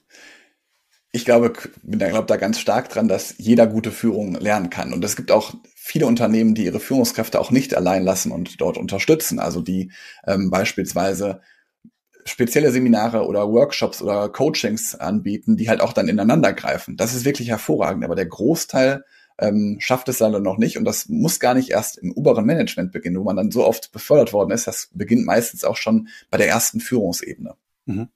ich 1.12 1.26
glaube, 1.26 1.52
glaube 1.84 2.26
da 2.28 2.38
ganz 2.38 2.60
stark 2.60 2.90
dran, 2.90 3.08
dass 3.08 3.36
jeder 3.38 3.68
gute 3.68 3.92
Führung 3.92 4.36
lernen 4.36 4.70
kann. 4.70 4.94
Und 4.94 5.04
es 5.04 5.16
gibt 5.16 5.32
auch 5.32 5.54
viele 5.76 6.06
Unternehmen, 6.06 6.56
die 6.56 6.66
ihre 6.66 6.80
Führungskräfte 6.80 7.40
auch 7.40 7.52
nicht 7.52 7.76
allein 7.76 8.04
lassen 8.04 8.32
und 8.32 8.62
dort 8.62 8.78
unterstützen. 8.78 9.40
Also 9.40 9.62
die 9.62 9.92
ähm, 10.26 10.50
beispielsweise 10.50 11.42
spezielle 12.24 12.72
Seminare 12.72 13.26
oder 13.26 13.50
Workshops 13.50 14.02
oder 14.02 14.30
Coachings 14.30 14.96
anbieten, 14.96 15.58
die 15.58 15.70
halt 15.70 15.82
auch 15.82 15.92
dann 15.92 16.08
ineinander 16.08 16.54
greifen. 16.54 16.96
Das 16.96 17.14
ist 17.14 17.26
wirklich 17.26 17.50
hervorragend. 17.50 18.06
Aber 18.06 18.16
der 18.16 18.28
Großteil 18.28 19.04
ähm, 19.38 19.78
schafft 19.80 20.08
es 20.08 20.20
leider 20.20 20.40
noch 20.40 20.58
nicht. 20.58 20.78
Und 20.78 20.86
das 20.86 21.10
muss 21.10 21.42
gar 21.42 21.56
nicht 21.56 21.72
erst 21.72 21.98
im 21.98 22.14
oberen 22.14 22.46
Management 22.46 22.94
beginnen, 22.94 23.20
wo 23.20 23.24
man 23.24 23.36
dann 23.36 23.52
so 23.52 23.66
oft 23.66 23.92
befördert 23.92 24.32
worden 24.32 24.52
ist. 24.52 24.68
Das 24.68 24.90
beginnt 24.94 25.26
meistens 25.26 25.66
auch 25.66 25.76
schon 25.76 26.08
bei 26.30 26.38
der 26.38 26.48
ersten 26.48 26.80
Führungsebene. 26.80 27.56
Mhm. 27.86 28.08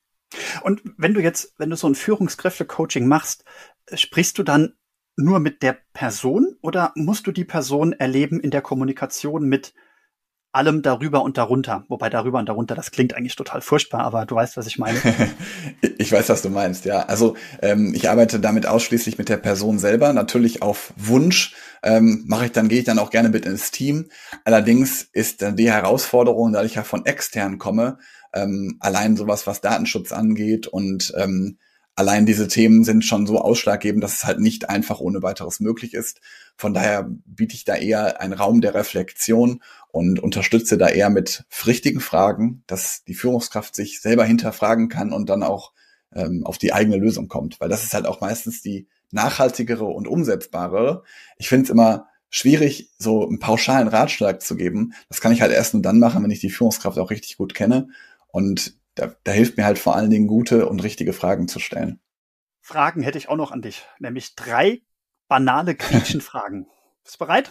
Und 0.62 0.82
wenn 0.98 1.14
du 1.14 1.22
jetzt, 1.22 1.54
wenn 1.58 1.70
du 1.70 1.76
so 1.76 1.88
ein 1.88 1.96
Führungskräfte-Coaching 1.96 3.08
machst, 3.08 3.46
sprichst 3.94 4.38
du 4.38 4.44
dann 4.44 4.76
nur 5.18 5.40
mit 5.40 5.64
der 5.64 5.78
Person 5.94 6.58
oder 6.62 6.92
musst 6.96 7.28
du 7.28 7.32
die 7.32 7.46
Person 7.46 7.94
erleben 7.94 8.40
in 8.40 8.52
der 8.52 8.62
Kommunikation 8.62 9.46
mit 9.46 9.74
allem 10.56 10.82
darüber 10.82 11.24
und 11.24 11.38
darunter? 11.38 11.86
Wobei 11.88 12.10
darüber 12.10 12.40
und 12.40 12.48
darunter, 12.48 12.76
das 12.76 12.92
klingt 12.92 13.14
eigentlich 13.14 13.36
total 13.36 13.62
furchtbar, 13.62 14.02
aber 14.02 14.26
du 14.26 14.36
weißt, 14.36 14.58
was 14.58 14.68
ich 14.68 14.78
meine. 14.78 15.00
ich 15.98 16.12
weiß, 16.12 16.30
was 16.30 16.42
du 16.42 16.50
meinst, 16.50 16.86
ja. 16.86 17.02
Also 17.02 17.36
ähm, 17.62 17.94
ich 17.94 18.10
arbeite 18.10 18.40
damit 18.40 18.66
ausschließlich 18.66 19.18
mit 19.18 19.30
der 19.30 19.38
Person 19.38 19.80
selber, 19.80 20.14
natürlich 20.14 20.62
auf 20.62 20.94
Wunsch. 20.98 21.56
Ähm, 21.84 22.24
mache 22.28 22.46
ich 22.46 22.52
dann, 22.52 22.68
gehe 22.68 22.80
ich 22.80 22.86
dann 22.86 23.00
auch 23.00 23.12
gerne 23.12 23.30
mit 23.30 23.46
ins 23.46 23.72
Team. 23.72 24.10
Allerdings 24.44 25.04
ist 25.14 25.42
dann 25.42 25.56
die 25.56 25.72
Herausforderung, 25.72 26.54
da 26.54 26.64
ich 26.64 26.76
ja 26.76 26.84
von 26.84 27.06
extern 27.06 27.58
komme, 27.58 28.00
ähm, 28.34 28.78
allein 28.80 29.18
sowas, 29.18 29.48
was 29.48 29.62
Datenschutz 29.62 30.12
angeht 30.12 30.68
und 30.68 31.14
ähm, 31.18 31.58
allein 31.96 32.26
diese 32.26 32.48
Themen 32.48 32.84
sind 32.84 33.04
schon 33.06 33.26
so 33.26 33.40
ausschlaggebend, 33.40 34.04
dass 34.04 34.16
es 34.16 34.26
halt 34.26 34.40
nicht 34.40 34.70
einfach 34.70 35.00
ohne 35.00 35.24
weiteres 35.24 35.60
möglich 35.60 35.94
ist. 35.94 36.20
Von 36.58 36.74
daher 36.74 37.10
biete 37.26 37.56
ich 37.56 37.64
da 37.64 37.76
eher 37.76 38.22
einen 38.22 38.34
Raum 38.34 38.62
der 38.62 38.74
Reflexion 38.74 39.62
und 39.96 40.20
unterstütze 40.20 40.78
da 40.78 40.90
eher 40.90 41.10
mit 41.10 41.46
richtigen 41.66 42.02
Fragen, 42.02 42.66
dass 42.68 43.06
die 43.06 43.14
Führungskraft 43.14 43.74
sich 43.74 44.02
selber 44.02 44.26
hinterfragen 44.26 44.90
kann 44.90 45.14
und 45.14 45.30
dann 45.30 45.42
auch 45.42 45.72
ähm, 46.14 46.46
auf 46.46 46.58
die 46.58 46.74
eigene 46.74 46.98
Lösung 46.98 47.30
kommt. 47.30 47.62
Weil 47.62 47.70
das 47.70 47.86
ist 47.86 47.94
halt 47.94 48.06
auch 48.06 48.20
meistens 48.20 48.62
die 48.62 48.90
nachhaltigere 49.12 49.86
und 49.86 50.10
umsetzbare. 50.10 51.04
Ich 51.38 51.48
finde 51.48 51.64
es 51.64 51.70
immer 51.70 52.08
schwierig, 52.30 52.92
so 52.98 53.26
einen 53.26 53.40
pauschalen 53.40 53.88
Ratschlag 53.88 54.42
zu 54.42 54.58
geben. 54.58 54.92
Das 55.08 55.22
kann 55.22 55.32
ich 55.32 55.42
halt 55.42 55.54
erst 55.54 55.74
nur 55.74 55.82
dann 55.82 56.00
machen, 56.00 56.22
wenn 56.22 56.32
ich 56.32 56.42
die 56.42 56.50
Führungskraft 56.50 57.00
auch 57.00 57.10
richtig 57.10 57.38
gut 57.38 57.54
kenne 57.54 57.88
und 58.28 58.78
da, 58.96 59.16
da 59.24 59.32
hilft 59.32 59.56
mir 59.56 59.64
halt 59.64 59.80
vor 59.80 59.96
allen 59.96 60.10
Dingen 60.10 60.28
gute 60.28 60.68
und 60.68 60.84
richtige 60.84 61.14
Fragen 61.14 61.48
zu 61.48 61.60
stellen. 61.60 62.02
Fragen 62.60 63.02
hätte 63.02 63.18
ich 63.18 63.30
auch 63.30 63.38
noch 63.38 63.54
an 63.54 63.62
dich, 63.62 63.86
nämlich 64.00 64.36
drei 64.36 64.82
banale 65.30 65.74
Quietschen-Fragen. 65.74 66.68
Bist 67.06 67.16
du 67.16 67.20
bereit? 67.20 67.50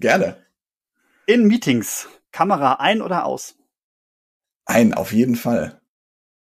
Gerne. 0.00 0.44
In 1.26 1.46
Meetings, 1.46 2.08
Kamera 2.32 2.74
ein 2.74 3.00
oder 3.00 3.24
aus? 3.24 3.54
Ein, 4.64 4.94
auf 4.94 5.12
jeden 5.12 5.36
Fall. 5.36 5.80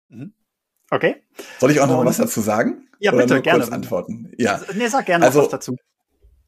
Mhm. 0.09 0.33
Okay. 0.91 1.23
Soll 1.59 1.71
ich 1.71 1.81
auch 1.81 1.87
noch 1.87 1.99
und, 1.99 2.07
was 2.07 2.17
dazu 2.17 2.41
sagen? 2.41 2.89
Ja, 2.99 3.13
oder 3.13 3.27
bitte, 3.27 3.43
gerne. 3.43 3.71
antworten. 3.71 4.33
Ja. 4.39 4.61
Nee, 4.75 4.89
sag 4.89 5.07
gerne 5.07 5.25
also, 5.25 5.43
was 5.43 5.49
dazu. 5.49 5.77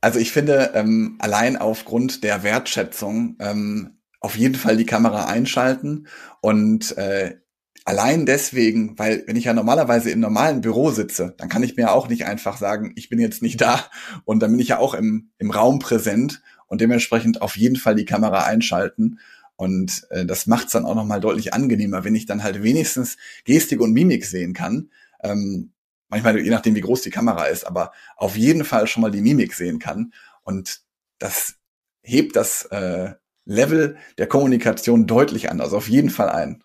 Also 0.01 0.19
ich 0.19 0.33
finde, 0.33 0.73
ähm, 0.75 1.17
allein 1.19 1.57
aufgrund 1.57 2.23
der 2.25 2.43
Wertschätzung 2.43 3.37
ähm, 3.41 3.99
auf 4.21 4.37
jeden 4.37 4.55
Fall 4.55 4.77
die 4.77 4.87
Kamera 4.87 5.27
einschalten 5.27 6.07
und 6.41 6.97
äh, 6.97 7.37
allein 7.85 8.27
deswegen, 8.27 8.99
weil 8.99 9.25
wenn 9.27 9.37
ich 9.37 9.45
ja 9.45 9.53
normalerweise 9.53 10.11
im 10.11 10.21
normalen 10.21 10.61
Büro 10.61 10.91
sitze, 10.91 11.35
dann 11.39 11.49
kann 11.49 11.63
ich 11.63 11.77
mir 11.77 11.93
auch 11.93 12.09
nicht 12.09 12.27
einfach 12.27 12.57
sagen, 12.57 12.93
ich 12.97 13.09
bin 13.09 13.19
jetzt 13.19 13.43
nicht 13.43 13.61
da 13.61 13.87
und 14.25 14.41
dann 14.41 14.51
bin 14.53 14.61
ich 14.61 14.69
ja 14.69 14.79
auch 14.79 14.95
im, 14.95 15.31
im 15.39 15.51
Raum 15.51 15.79
präsent 15.79 16.43
und 16.67 16.81
dementsprechend 16.81 17.43
auf 17.43 17.57
jeden 17.57 17.77
Fall 17.77 17.95
die 17.95 18.05
Kamera 18.05 18.45
einschalten. 18.45 19.19
Und 19.57 20.07
äh, 20.11 20.27
das 20.27 20.47
macht 20.47 20.67
es 20.67 20.73
dann 20.73 20.85
auch 20.85 20.95
nochmal 20.95 21.21
deutlich 21.21 21.55
angenehmer, 21.55 22.05
wenn 22.05 22.15
ich 22.15 22.27
dann 22.27 22.43
halt 22.43 22.63
wenigstens 22.63 23.17
Gestik 23.45 23.81
und 23.81 23.93
Mimik 23.93 24.25
sehen 24.25 24.53
kann. 24.53 24.91
Ähm, 25.23 25.73
manchmal 26.09 26.39
je 26.39 26.51
nachdem, 26.51 26.75
wie 26.75 26.83
groß 26.83 27.03
die 27.03 27.11
Kamera 27.11 27.47
ist, 27.47 27.67
aber 27.67 27.93
auf 28.17 28.37
jeden 28.37 28.65
Fall 28.65 28.87
schon 28.87 29.01
mal 29.01 29.11
die 29.11 29.23
Mimik 29.23 29.55
sehen 29.55 29.79
kann. 29.79 30.13
Und 30.43 30.83
das 31.19 31.55
hebt 32.03 32.37
das 32.37 32.67
äh, 32.67 33.15
Level 33.45 33.97
der 34.19 34.27
Kommunikation 34.27 35.07
deutlich 35.07 35.51
anders, 35.51 35.73
auf 35.73 35.89
jeden 35.89 36.11
Fall 36.11 36.29
ein. 36.29 36.63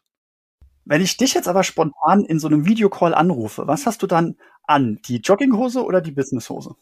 Wenn 0.83 1.01
ich 1.01 1.15
dich 1.15 1.33
jetzt 1.33 1.47
aber 1.47 1.63
spontan 1.63 2.25
in 2.25 2.39
so 2.39 2.47
einem 2.47 2.65
Videocall 2.65 3.13
anrufe, 3.13 3.67
was 3.67 3.85
hast 3.85 4.01
du 4.01 4.07
dann 4.07 4.35
an? 4.63 4.99
Die 5.05 5.17
Jogginghose 5.17 5.83
oder 5.83 6.01
die 6.01 6.11
Businesshose? 6.11 6.75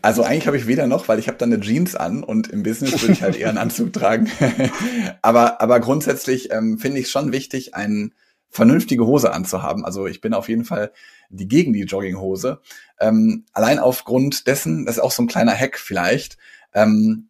Also 0.00 0.22
eigentlich 0.22 0.46
habe 0.46 0.56
ich 0.56 0.66
weder 0.66 0.86
noch, 0.86 1.08
weil 1.08 1.18
ich 1.18 1.28
habe 1.28 1.36
dann 1.36 1.52
eine 1.52 1.60
Jeans 1.60 1.94
an 1.94 2.24
und 2.24 2.48
im 2.48 2.62
Business 2.62 3.00
würde 3.02 3.12
ich 3.12 3.22
halt 3.22 3.36
eher 3.36 3.50
einen 3.50 3.58
Anzug 3.58 3.92
tragen. 3.94 4.30
aber, 5.22 5.60
aber 5.60 5.80
grundsätzlich 5.80 6.50
ähm, 6.50 6.78
finde 6.78 6.98
ich 6.98 7.06
es 7.06 7.10
schon 7.10 7.30
wichtig, 7.32 7.74
eine 7.74 8.10
vernünftige 8.48 9.06
Hose 9.06 9.32
anzuhaben. 9.32 9.84
Also 9.84 10.06
ich 10.06 10.20
bin 10.20 10.32
auf 10.32 10.48
jeden 10.48 10.64
Fall 10.64 10.92
die 11.28 11.48
gegen 11.48 11.74
die 11.74 11.82
Jogginghose. 11.82 12.60
Ähm, 13.00 13.44
allein 13.52 13.78
aufgrund 13.78 14.46
dessen, 14.46 14.86
das 14.86 14.96
ist 14.96 15.02
auch 15.02 15.10
so 15.10 15.22
ein 15.22 15.28
kleiner 15.28 15.54
Hack 15.54 15.78
vielleicht, 15.78 16.38
ähm, 16.72 17.28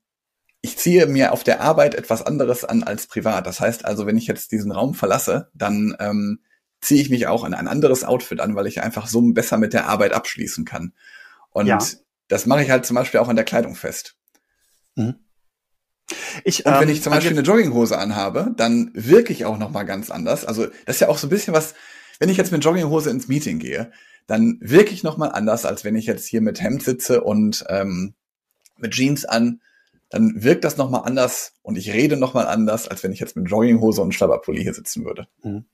ich 0.60 0.76
ziehe 0.76 1.06
mir 1.06 1.32
auf 1.32 1.44
der 1.44 1.60
Arbeit 1.60 1.94
etwas 1.94 2.22
anderes 2.22 2.64
an 2.64 2.82
als 2.82 3.06
privat. 3.06 3.46
Das 3.46 3.60
heißt 3.60 3.84
also, 3.84 4.06
wenn 4.06 4.16
ich 4.16 4.26
jetzt 4.26 4.50
diesen 4.50 4.72
Raum 4.72 4.94
verlasse, 4.94 5.48
dann 5.54 5.96
ähm, 6.00 6.40
ziehe 6.80 7.00
ich 7.00 7.10
mich 7.10 7.28
auch 7.28 7.44
in 7.44 7.54
ein 7.54 7.68
anderes 7.68 8.02
Outfit 8.04 8.40
an, 8.40 8.56
weil 8.56 8.66
ich 8.66 8.82
einfach 8.82 9.06
so 9.06 9.20
besser 9.32 9.58
mit 9.58 9.72
der 9.72 9.88
Arbeit 9.88 10.12
abschließen 10.12 10.64
kann. 10.64 10.92
Und 11.50 11.66
ja. 11.66 11.78
Das 12.28 12.46
mache 12.46 12.62
ich 12.62 12.70
halt 12.70 12.86
zum 12.86 12.94
Beispiel 12.94 13.20
auch 13.20 13.28
an 13.28 13.36
der 13.36 13.44
Kleidung 13.44 13.74
fest. 13.74 14.16
Mhm. 14.94 15.16
Ich, 16.44 16.64
und 16.64 16.72
wenn 16.72 16.88
ich 16.88 16.98
ähm, 16.98 17.02
zum 17.02 17.12
Beispiel 17.12 17.32
eine 17.32 17.40
Jogginghose 17.40 17.98
anhabe, 17.98 18.52
dann 18.56 18.90
wirke 18.94 19.32
ich 19.32 19.44
auch 19.44 19.58
noch 19.58 19.70
mal 19.70 19.82
ganz 19.82 20.10
anders. 20.10 20.44
Also 20.44 20.66
das 20.86 20.96
ist 20.96 21.00
ja 21.00 21.08
auch 21.08 21.18
so 21.18 21.26
ein 21.26 21.30
bisschen 21.30 21.54
was, 21.54 21.74
wenn 22.18 22.28
ich 22.28 22.36
jetzt 22.36 22.52
mit 22.52 22.64
Jogginghose 22.64 23.10
ins 23.10 23.28
Meeting 23.28 23.58
gehe, 23.58 23.90
dann 24.26 24.58
wirke 24.60 24.92
ich 24.92 25.02
noch 25.02 25.16
mal 25.16 25.28
anders, 25.28 25.64
als 25.64 25.84
wenn 25.84 25.96
ich 25.96 26.06
jetzt 26.06 26.26
hier 26.26 26.40
mit 26.40 26.60
Hemd 26.60 26.82
sitze 26.82 27.22
und 27.22 27.64
ähm, 27.68 28.14
mit 28.78 28.92
Jeans 28.92 29.24
an 29.24 29.60
dann 30.08 30.42
wirkt 30.42 30.64
das 30.64 30.76
nochmal 30.76 31.02
anders 31.04 31.54
und 31.62 31.76
ich 31.76 31.92
rede 31.92 32.16
nochmal 32.16 32.46
anders, 32.46 32.88
als 32.88 33.02
wenn 33.02 33.12
ich 33.12 33.20
jetzt 33.20 33.36
mit 33.36 33.50
Jogginghose 33.50 34.02
und 34.02 34.14
Schlabberpulli 34.14 34.62
hier 34.62 34.74
sitzen 34.74 35.04
würde. 35.04 35.26
Mhm. 35.42 35.64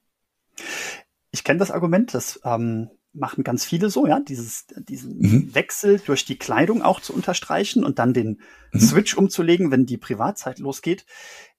Ich 1.30 1.44
kenne 1.44 1.58
das 1.58 1.70
Argument, 1.70 2.14
das 2.14 2.40
ähm, 2.44 2.90
machen 3.14 3.44
ganz 3.44 3.64
viele 3.64 3.90
so, 3.90 4.06
ja, 4.06 4.20
dieses, 4.20 4.66
diesen 4.76 5.18
mhm. 5.18 5.54
Wechsel 5.54 6.00
durch 6.04 6.24
die 6.24 6.38
Kleidung 6.38 6.82
auch 6.82 7.00
zu 7.00 7.12
unterstreichen 7.14 7.84
und 7.84 7.98
dann 7.98 8.14
den 8.14 8.40
mhm. 8.72 8.80
Switch 8.80 9.16
umzulegen, 9.16 9.70
wenn 9.70 9.86
die 9.86 9.98
Privatzeit 9.98 10.58
losgeht. 10.58 11.04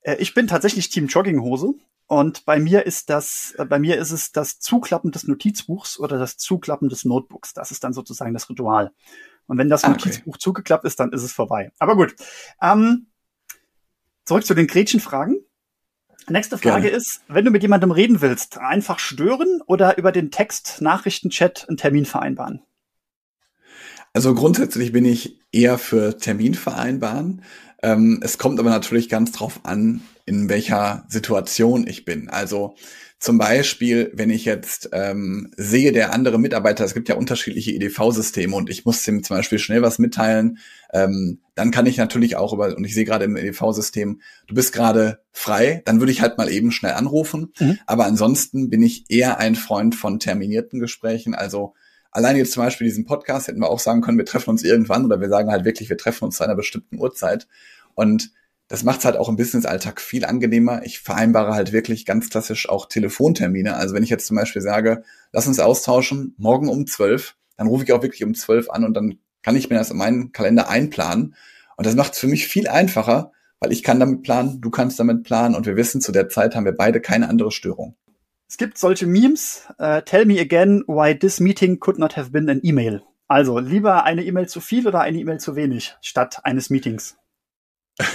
Äh, 0.00 0.16
ich 0.16 0.34
bin 0.34 0.46
tatsächlich 0.46 0.88
Team 0.90 1.06
Jogginghose. 1.06 1.74
Und 2.06 2.44
bei 2.44 2.58
mir 2.58 2.84
ist 2.84 3.08
das, 3.08 3.54
äh, 3.56 3.64
bei 3.64 3.78
mir 3.78 3.98
ist 3.98 4.10
es 4.10 4.32
das 4.32 4.58
Zuklappen 4.58 5.10
des 5.10 5.24
Notizbuchs 5.24 5.98
oder 5.98 6.18
das 6.18 6.36
Zuklappen 6.36 6.88
des 6.88 7.04
Notebooks. 7.04 7.54
Das 7.54 7.70
ist 7.70 7.82
dann 7.82 7.94
sozusagen 7.94 8.34
das 8.34 8.50
Ritual. 8.50 8.92
Und 9.46 9.58
wenn 9.58 9.68
das 9.68 9.84
ah, 9.84 9.88
okay. 9.88 10.08
Notizbuch 10.08 10.36
zugeklappt 10.36 10.84
ist, 10.84 11.00
dann 11.00 11.12
ist 11.12 11.22
es 11.22 11.32
vorbei. 11.32 11.72
Aber 11.78 11.96
gut. 11.96 12.14
Ähm, 12.60 13.06
zurück 14.24 14.44
zu 14.44 14.54
den 14.54 14.66
Gretchenfragen. 14.66 15.44
Nächste 16.28 16.58
Frage 16.58 16.82
Gerne. 16.82 16.96
ist, 16.96 17.20
wenn 17.28 17.44
du 17.44 17.50
mit 17.50 17.62
jemandem 17.62 17.90
reden 17.90 18.20
willst, 18.20 18.58
einfach 18.58 18.98
stören 18.98 19.60
oder 19.66 19.98
über 19.98 20.12
den 20.12 20.30
Text, 20.30 20.80
Nachrichtenchat 20.80 21.66
einen 21.68 21.76
Termin 21.76 22.06
vereinbaren? 22.06 22.62
Also 24.12 24.34
grundsätzlich 24.34 24.92
bin 24.92 25.04
ich 25.04 25.40
eher 25.52 25.76
für 25.76 26.16
Termin 26.16 26.54
vereinbaren. 26.54 27.42
Ähm, 27.84 28.20
es 28.22 28.38
kommt 28.38 28.58
aber 28.58 28.70
natürlich 28.70 29.10
ganz 29.10 29.30
drauf 29.32 29.60
an, 29.62 30.00
in 30.24 30.48
welcher 30.48 31.04
Situation 31.08 31.86
ich 31.86 32.06
bin. 32.06 32.30
Also 32.30 32.74
zum 33.18 33.36
Beispiel, 33.36 34.10
wenn 34.14 34.30
ich 34.30 34.46
jetzt 34.46 34.88
ähm, 34.92 35.52
sehe, 35.56 35.92
der 35.92 36.14
andere 36.14 36.38
Mitarbeiter, 36.38 36.82
es 36.84 36.94
gibt 36.94 37.10
ja 37.10 37.14
unterschiedliche 37.14 37.72
EDV-Systeme 37.72 38.56
und 38.56 38.70
ich 38.70 38.86
muss 38.86 39.04
dem 39.04 39.22
zum 39.22 39.36
Beispiel 39.36 39.58
schnell 39.58 39.82
was 39.82 39.98
mitteilen, 39.98 40.58
ähm, 40.94 41.40
dann 41.54 41.70
kann 41.70 41.84
ich 41.84 41.98
natürlich 41.98 42.36
auch 42.36 42.54
über, 42.54 42.74
und 42.74 42.84
ich 42.84 42.94
sehe 42.94 43.04
gerade 43.04 43.26
im 43.26 43.36
EDV-System, 43.36 44.22
du 44.46 44.54
bist 44.54 44.72
gerade 44.72 45.20
frei, 45.30 45.82
dann 45.84 46.00
würde 46.00 46.12
ich 46.12 46.22
halt 46.22 46.38
mal 46.38 46.50
eben 46.50 46.72
schnell 46.72 46.92
anrufen. 46.92 47.52
Mhm. 47.58 47.78
Aber 47.86 48.06
ansonsten 48.06 48.70
bin 48.70 48.82
ich 48.82 49.04
eher 49.10 49.38
ein 49.38 49.56
Freund 49.56 49.94
von 49.94 50.18
terminierten 50.20 50.80
Gesprächen. 50.80 51.34
Also 51.34 51.74
allein 52.14 52.36
jetzt 52.36 52.52
zum 52.52 52.62
Beispiel 52.62 52.86
diesen 52.86 53.04
Podcast 53.04 53.48
hätten 53.48 53.60
wir 53.60 53.68
auch 53.68 53.80
sagen 53.80 54.00
können, 54.00 54.16
wir 54.16 54.24
treffen 54.24 54.50
uns 54.50 54.62
irgendwann 54.62 55.04
oder 55.04 55.20
wir 55.20 55.28
sagen 55.28 55.50
halt 55.50 55.66
wirklich, 55.66 55.90
wir 55.90 55.98
treffen 55.98 56.24
uns 56.24 56.38
zu 56.38 56.44
einer 56.44 56.54
bestimmten 56.54 56.98
Uhrzeit. 56.98 57.46
Und 57.94 58.30
das 58.68 58.82
macht 58.82 59.00
es 59.00 59.04
halt 59.04 59.16
auch 59.16 59.28
im 59.28 59.36
Business-Alltag 59.36 60.00
viel 60.00 60.24
angenehmer. 60.24 60.82
Ich 60.84 61.00
vereinbare 61.00 61.52
halt 61.52 61.72
wirklich 61.72 62.06
ganz 62.06 62.30
klassisch 62.30 62.68
auch 62.68 62.86
Telefontermine. 62.86 63.76
Also 63.76 63.94
wenn 63.94 64.02
ich 64.02 64.10
jetzt 64.10 64.26
zum 64.26 64.36
Beispiel 64.36 64.62
sage, 64.62 65.02
lass 65.32 65.46
uns 65.46 65.58
austauschen, 65.60 66.34
morgen 66.38 66.68
um 66.68 66.86
zwölf, 66.86 67.36
dann 67.56 67.66
rufe 67.66 67.84
ich 67.84 67.92
auch 67.92 68.02
wirklich 68.02 68.24
um 68.24 68.34
zwölf 68.34 68.70
an 68.70 68.84
und 68.84 68.94
dann 68.94 69.18
kann 69.42 69.56
ich 69.56 69.68
mir 69.68 69.76
das 69.76 69.90
in 69.90 69.98
meinen 69.98 70.32
Kalender 70.32 70.68
einplanen. 70.68 71.34
Und 71.76 71.86
das 71.86 71.96
macht 71.96 72.14
es 72.14 72.20
für 72.20 72.28
mich 72.28 72.46
viel 72.46 72.68
einfacher, 72.68 73.32
weil 73.58 73.72
ich 73.72 73.82
kann 73.82 74.00
damit 74.00 74.22
planen, 74.22 74.60
du 74.60 74.70
kannst 74.70 74.98
damit 74.98 75.24
planen 75.24 75.54
und 75.54 75.66
wir 75.66 75.76
wissen, 75.76 76.00
zu 76.00 76.12
der 76.12 76.28
Zeit 76.28 76.54
haben 76.54 76.64
wir 76.64 76.76
beide 76.76 77.00
keine 77.00 77.28
andere 77.28 77.50
Störung. 77.50 77.96
Es 78.54 78.58
gibt 78.58 78.78
solche 78.78 79.08
Memes, 79.08 79.66
uh, 79.80 80.00
tell 80.02 80.24
me 80.26 80.38
again 80.38 80.84
why 80.86 81.12
this 81.12 81.40
meeting 81.40 81.80
could 81.80 81.98
not 81.98 82.16
have 82.16 82.30
been 82.30 82.48
an 82.48 82.60
email. 82.62 83.02
Also 83.26 83.58
lieber 83.58 84.04
eine 84.04 84.22
E-Mail 84.22 84.46
zu 84.46 84.60
viel 84.60 84.86
oder 84.86 85.00
eine 85.00 85.18
E-Mail 85.18 85.40
zu 85.40 85.56
wenig 85.56 85.96
statt 86.02 86.38
eines 86.44 86.70
Meetings. 86.70 87.16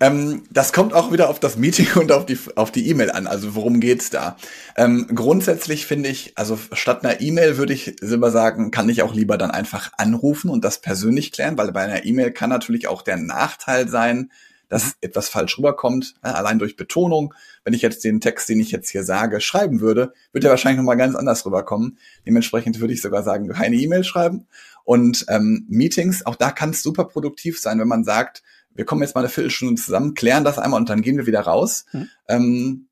ähm, 0.00 0.44
das 0.52 0.72
kommt 0.72 0.94
auch 0.94 1.10
wieder 1.10 1.28
auf 1.28 1.40
das 1.40 1.56
Meeting 1.56 1.88
und 1.96 2.12
auf 2.12 2.24
die 2.24 2.38
auf 2.54 2.70
die 2.70 2.88
E-Mail 2.88 3.10
an. 3.10 3.26
Also 3.26 3.56
worum 3.56 3.80
geht's 3.80 4.10
da? 4.10 4.36
Ähm, 4.76 5.08
grundsätzlich 5.12 5.86
finde 5.86 6.08
ich, 6.08 6.38
also 6.38 6.56
statt 6.70 7.04
einer 7.04 7.20
E-Mail 7.20 7.56
würde 7.56 7.72
ich 7.72 7.96
selber 8.00 8.30
sagen, 8.30 8.70
kann 8.70 8.88
ich 8.88 9.02
auch 9.02 9.12
lieber 9.12 9.38
dann 9.38 9.50
einfach 9.50 9.90
anrufen 9.98 10.50
und 10.50 10.64
das 10.64 10.80
persönlich 10.80 11.32
klären, 11.32 11.58
weil 11.58 11.72
bei 11.72 11.80
einer 11.80 12.04
E-Mail 12.04 12.30
kann 12.30 12.50
natürlich 12.50 12.86
auch 12.86 13.02
der 13.02 13.16
Nachteil 13.16 13.88
sein, 13.88 14.30
dass 14.68 14.96
etwas 15.00 15.28
falsch 15.28 15.58
rüberkommt, 15.58 16.14
äh, 16.22 16.28
allein 16.28 16.58
durch 16.58 16.76
Betonung. 16.76 17.34
Wenn 17.64 17.74
ich 17.74 17.82
jetzt 17.82 18.04
den 18.04 18.20
Text, 18.20 18.48
den 18.48 18.60
ich 18.60 18.70
jetzt 18.70 18.90
hier 18.90 19.04
sage, 19.04 19.40
schreiben 19.40 19.80
würde, 19.80 20.12
würde 20.32 20.48
er 20.48 20.50
wahrscheinlich 20.50 20.78
nochmal 20.78 20.96
ganz 20.96 21.14
anders 21.14 21.44
rüberkommen. 21.46 21.98
Dementsprechend 22.26 22.80
würde 22.80 22.92
ich 22.92 23.02
sogar 23.02 23.22
sagen, 23.22 23.48
keine 23.48 23.76
E-Mail 23.76 24.04
schreiben. 24.04 24.46
Und 24.84 25.26
ähm, 25.28 25.66
Meetings, 25.68 26.24
auch 26.24 26.36
da 26.36 26.50
kann 26.50 26.70
es 26.70 26.82
super 26.82 27.04
produktiv 27.04 27.58
sein, 27.60 27.78
wenn 27.78 27.88
man 27.88 28.04
sagt, 28.04 28.42
wir 28.74 28.84
kommen 28.84 29.02
jetzt 29.02 29.14
mal 29.14 29.22
eine 29.22 29.28
Viertelstunde 29.28 29.74
zusammen, 29.74 30.14
klären 30.14 30.44
das 30.44 30.58
einmal 30.58 30.80
und 30.80 30.88
dann 30.88 31.02
gehen 31.02 31.16
wir 31.16 31.26
wieder 31.26 31.40
raus. 31.40 31.84
Mhm. 31.92 32.08
Ähm, 32.28 32.88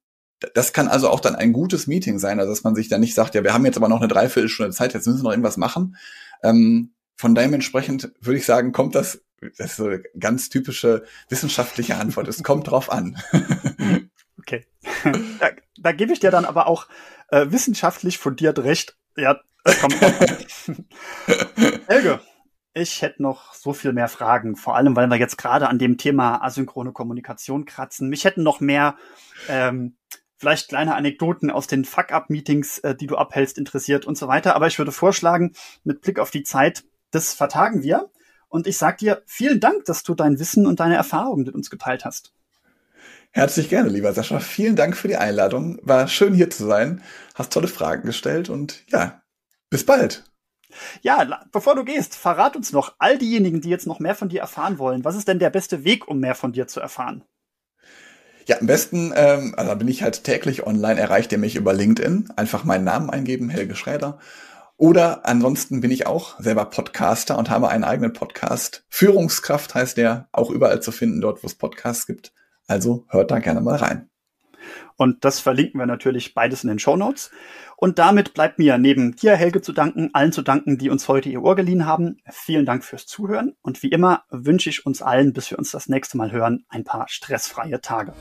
das 0.55 0.73
kann 0.73 0.89
also 0.89 1.09
auch 1.09 1.21
dann 1.21 1.37
ein 1.37 1.53
gutes 1.53 1.87
Meeting 1.87 2.19
sein, 2.19 2.41
also 2.41 2.53
dass 2.53 2.65
man 2.65 2.75
sich 2.75 2.89
dann 2.89 3.01
nicht 3.01 3.15
sagt, 3.15 3.35
ja, 3.35 3.45
wir 3.45 3.55
haben 3.55 3.65
jetzt 3.65 3.77
aber 3.77 3.89
noch 3.89 4.01
eine 4.01 4.09
Dreiviertelstunde 4.09 4.73
Zeit, 4.73 4.95
jetzt 4.95 5.07
müssen 5.07 5.21
wir 5.21 5.25
noch 5.25 5.31
irgendwas 5.31 5.57
machen. 5.57 5.97
Ähm, 6.43 6.93
von 7.17 7.35
dementsprechend 7.35 8.12
würde 8.21 8.39
ich 8.39 8.45
sagen, 8.45 8.73
kommt 8.73 8.95
das, 8.95 9.23
das 9.40 9.70
ist 9.70 9.77
so 9.77 9.87
eine 9.87 10.03
ganz 10.18 10.49
typische 10.49 11.05
wissenschaftliche 11.29 11.96
Antwort, 11.96 12.29
es 12.29 12.42
kommt 12.42 12.70
drauf 12.70 12.90
an. 12.90 13.20
okay. 14.38 14.66
Da, 15.40 15.51
da 15.79 15.92
gebe 15.92 16.12
ich 16.12 16.20
dir 16.20 16.31
dann 16.31 16.44
aber 16.44 16.66
auch 16.66 16.88
äh, 17.29 17.46
wissenschaftlich 17.51 18.18
fundiert 18.18 18.59
recht. 18.61 18.96
Ja, 19.16 19.40
es 19.64 19.81
kommt 19.81 20.01
drauf 20.01 20.20
an. 20.20 20.87
Helge, 21.87 22.20
ich 22.72 23.03
hätte 23.03 23.22
noch 23.22 23.55
so 23.55 23.72
viel 23.72 23.92
mehr 23.92 24.09
Fragen, 24.09 24.57
vor 24.57 24.77
allem 24.77 24.96
weil 24.96 25.09
wir 25.09 25.16
jetzt 25.16 25.38
gerade 25.38 25.68
an 25.68 25.79
dem 25.79 25.99
Thema 25.99 26.42
asynchrone 26.42 26.92
Kommunikation 26.92 27.64
kratzen. 27.64 28.09
Mich 28.09 28.25
hätten 28.25 28.42
noch 28.42 28.61
mehr 28.61 28.96
ähm, 29.49 29.96
vielleicht 30.37 30.68
kleine 30.68 30.94
Anekdoten 30.94 31.51
aus 31.51 31.66
den 31.66 31.85
Fuck-up-Meetings, 31.85 32.79
äh, 32.81 32.94
die 32.94 33.07
du 33.07 33.16
abhältst, 33.16 33.59
interessiert 33.59 34.05
und 34.05 34.18
so 34.18 34.29
weiter. 34.29 34.55
Aber 34.55 34.66
ich 34.66 34.79
würde 34.79 34.92
vorschlagen, 34.92 35.55
mit 35.85 36.03
Blick 36.03 36.18
auf 36.18 36.31
die 36.31 36.42
Zeit, 36.42 36.85
das 37.11 37.33
vertagen 37.33 37.83
wir. 37.83 38.11
Und 38.57 38.66
ich 38.66 38.79
sage 38.79 38.97
dir 38.97 39.23
vielen 39.27 39.61
Dank, 39.61 39.85
dass 39.85 40.03
du 40.03 40.14
dein 40.14 40.38
Wissen 40.38 40.66
und 40.66 40.81
deine 40.81 40.97
Erfahrungen 40.97 41.45
mit 41.45 41.55
uns 41.55 41.69
geteilt 41.69 42.07
hast. 42.07 42.33
Herzlich 43.31 43.69
gerne, 43.69 43.90
lieber 43.90 44.14
Sascha. 44.14 44.40
Vielen 44.40 44.77
Dank 44.77 44.97
für 44.97 45.09
die 45.09 45.19
Einladung. 45.19 45.79
War 45.83 46.09
schön 46.09 46.33
hier 46.33 46.49
zu 46.49 46.64
sein. 46.64 47.03
Hast 47.35 47.53
tolle 47.53 47.69
Fragen 47.69 48.07
gestellt 48.07 48.49
und 48.49 48.83
ja, 48.88 49.21
bis 49.69 49.85
bald. 49.85 50.25
Ja, 51.03 51.45
bevor 51.53 51.75
du 51.75 51.85
gehst, 51.85 52.14
verrat 52.14 52.57
uns 52.57 52.73
noch, 52.73 52.95
all 52.99 53.19
diejenigen, 53.19 53.61
die 53.61 53.69
jetzt 53.69 53.87
noch 53.87 54.01
mehr 54.01 54.14
von 54.14 54.31
dir 54.31 54.40
erfahren 54.40 54.79
wollen, 54.79 55.05
was 55.05 55.16
ist 55.16 55.29
denn 55.29 55.38
der 55.38 55.51
beste 55.51 55.85
Weg, 55.85 56.09
um 56.09 56.19
mehr 56.19 56.35
von 56.35 56.53
dir 56.53 56.66
zu 56.66 56.81
erfahren? 56.81 57.23
Ja, 58.47 58.59
am 58.59 58.66
besten, 58.66 59.12
ähm, 59.14 59.55
also 59.59 59.77
bin 59.77 59.88
ich 59.88 60.03
halt 60.03 60.25
täglich 60.25 60.66
online, 60.66 60.99
erreicht 60.99 61.31
ihr 61.31 61.38
mich 61.38 61.57
über 61.57 61.75
LinkedIn. 61.75 62.31
Einfach 62.37 62.64
meinen 62.64 62.85
Namen 62.85 63.11
eingeben, 63.11 63.51
Helge 63.51 63.77
Schräder. 63.77 64.19
Oder 64.79 65.27
ansonsten 65.27 65.81
bin 65.81 65.91
ich 65.91 66.07
auch 66.07 66.39
selber 66.39 66.67
Podcaster 66.67 67.39
und 67.39 67.49
habe 67.49 67.69
einen 67.69 67.85
eigenen 67.85 68.12
Podcast. 68.12 68.85
Führungskraft 68.89 69.75
heißt 69.75 69.97
der, 69.97 70.29
auch 70.33 70.51
überall 70.51 70.83
zu 70.83 70.93
finden, 70.93 71.21
dort 71.21 71.43
wo 71.43 71.47
es 71.47 71.55
Podcasts 71.55 72.07
gibt. 72.07 72.33
Also 72.67 73.07
hört 73.09 73.31
da 73.31 73.39
gerne 73.39 73.62
mal 73.62 73.77
rein. 73.77 74.11
Und 74.97 75.25
das 75.25 75.41
verlinken 75.41 75.79
wir 75.79 75.87
natürlich 75.87 76.35
beides 76.35 76.65
in 76.65 76.69
den 76.69 76.79
Show 76.79 76.97
Notes. 76.97 77.31
Und 77.77 77.99
damit 77.99 78.35
bleibt 78.35 78.59
mir 78.59 78.79
neben 78.79 79.15
dir, 79.15 79.37
Helge, 79.37 79.61
zu 79.61 79.73
danken, 79.73 80.11
allen 80.12 80.33
zu 80.33 80.43
danken, 80.43 80.79
die 80.79 80.91
uns 80.91 81.09
heute 81.09 81.29
ihr 81.29 81.43
Ohr 81.43 81.55
geliehen 81.55 81.87
haben. 81.87 82.19
Vielen 82.31 82.67
Dank 82.67 82.85
fürs 82.85 83.07
Zuhören. 83.07 83.55
Und 83.62 83.83
wie 83.83 83.91
immer 83.91 84.25
wünsche 84.31 84.71
ich 84.71 84.85
uns 84.85 85.03
allen, 85.03 85.33
bis 85.33 85.51
wir 85.51 85.59
uns 85.59 85.71
das 85.71 85.89
nächste 85.89 86.17
Mal 86.17 86.33
hören, 86.33 86.65
ein 86.69 86.85
paar 86.85 87.09
stressfreie 87.09 87.81
Tage. 87.81 88.15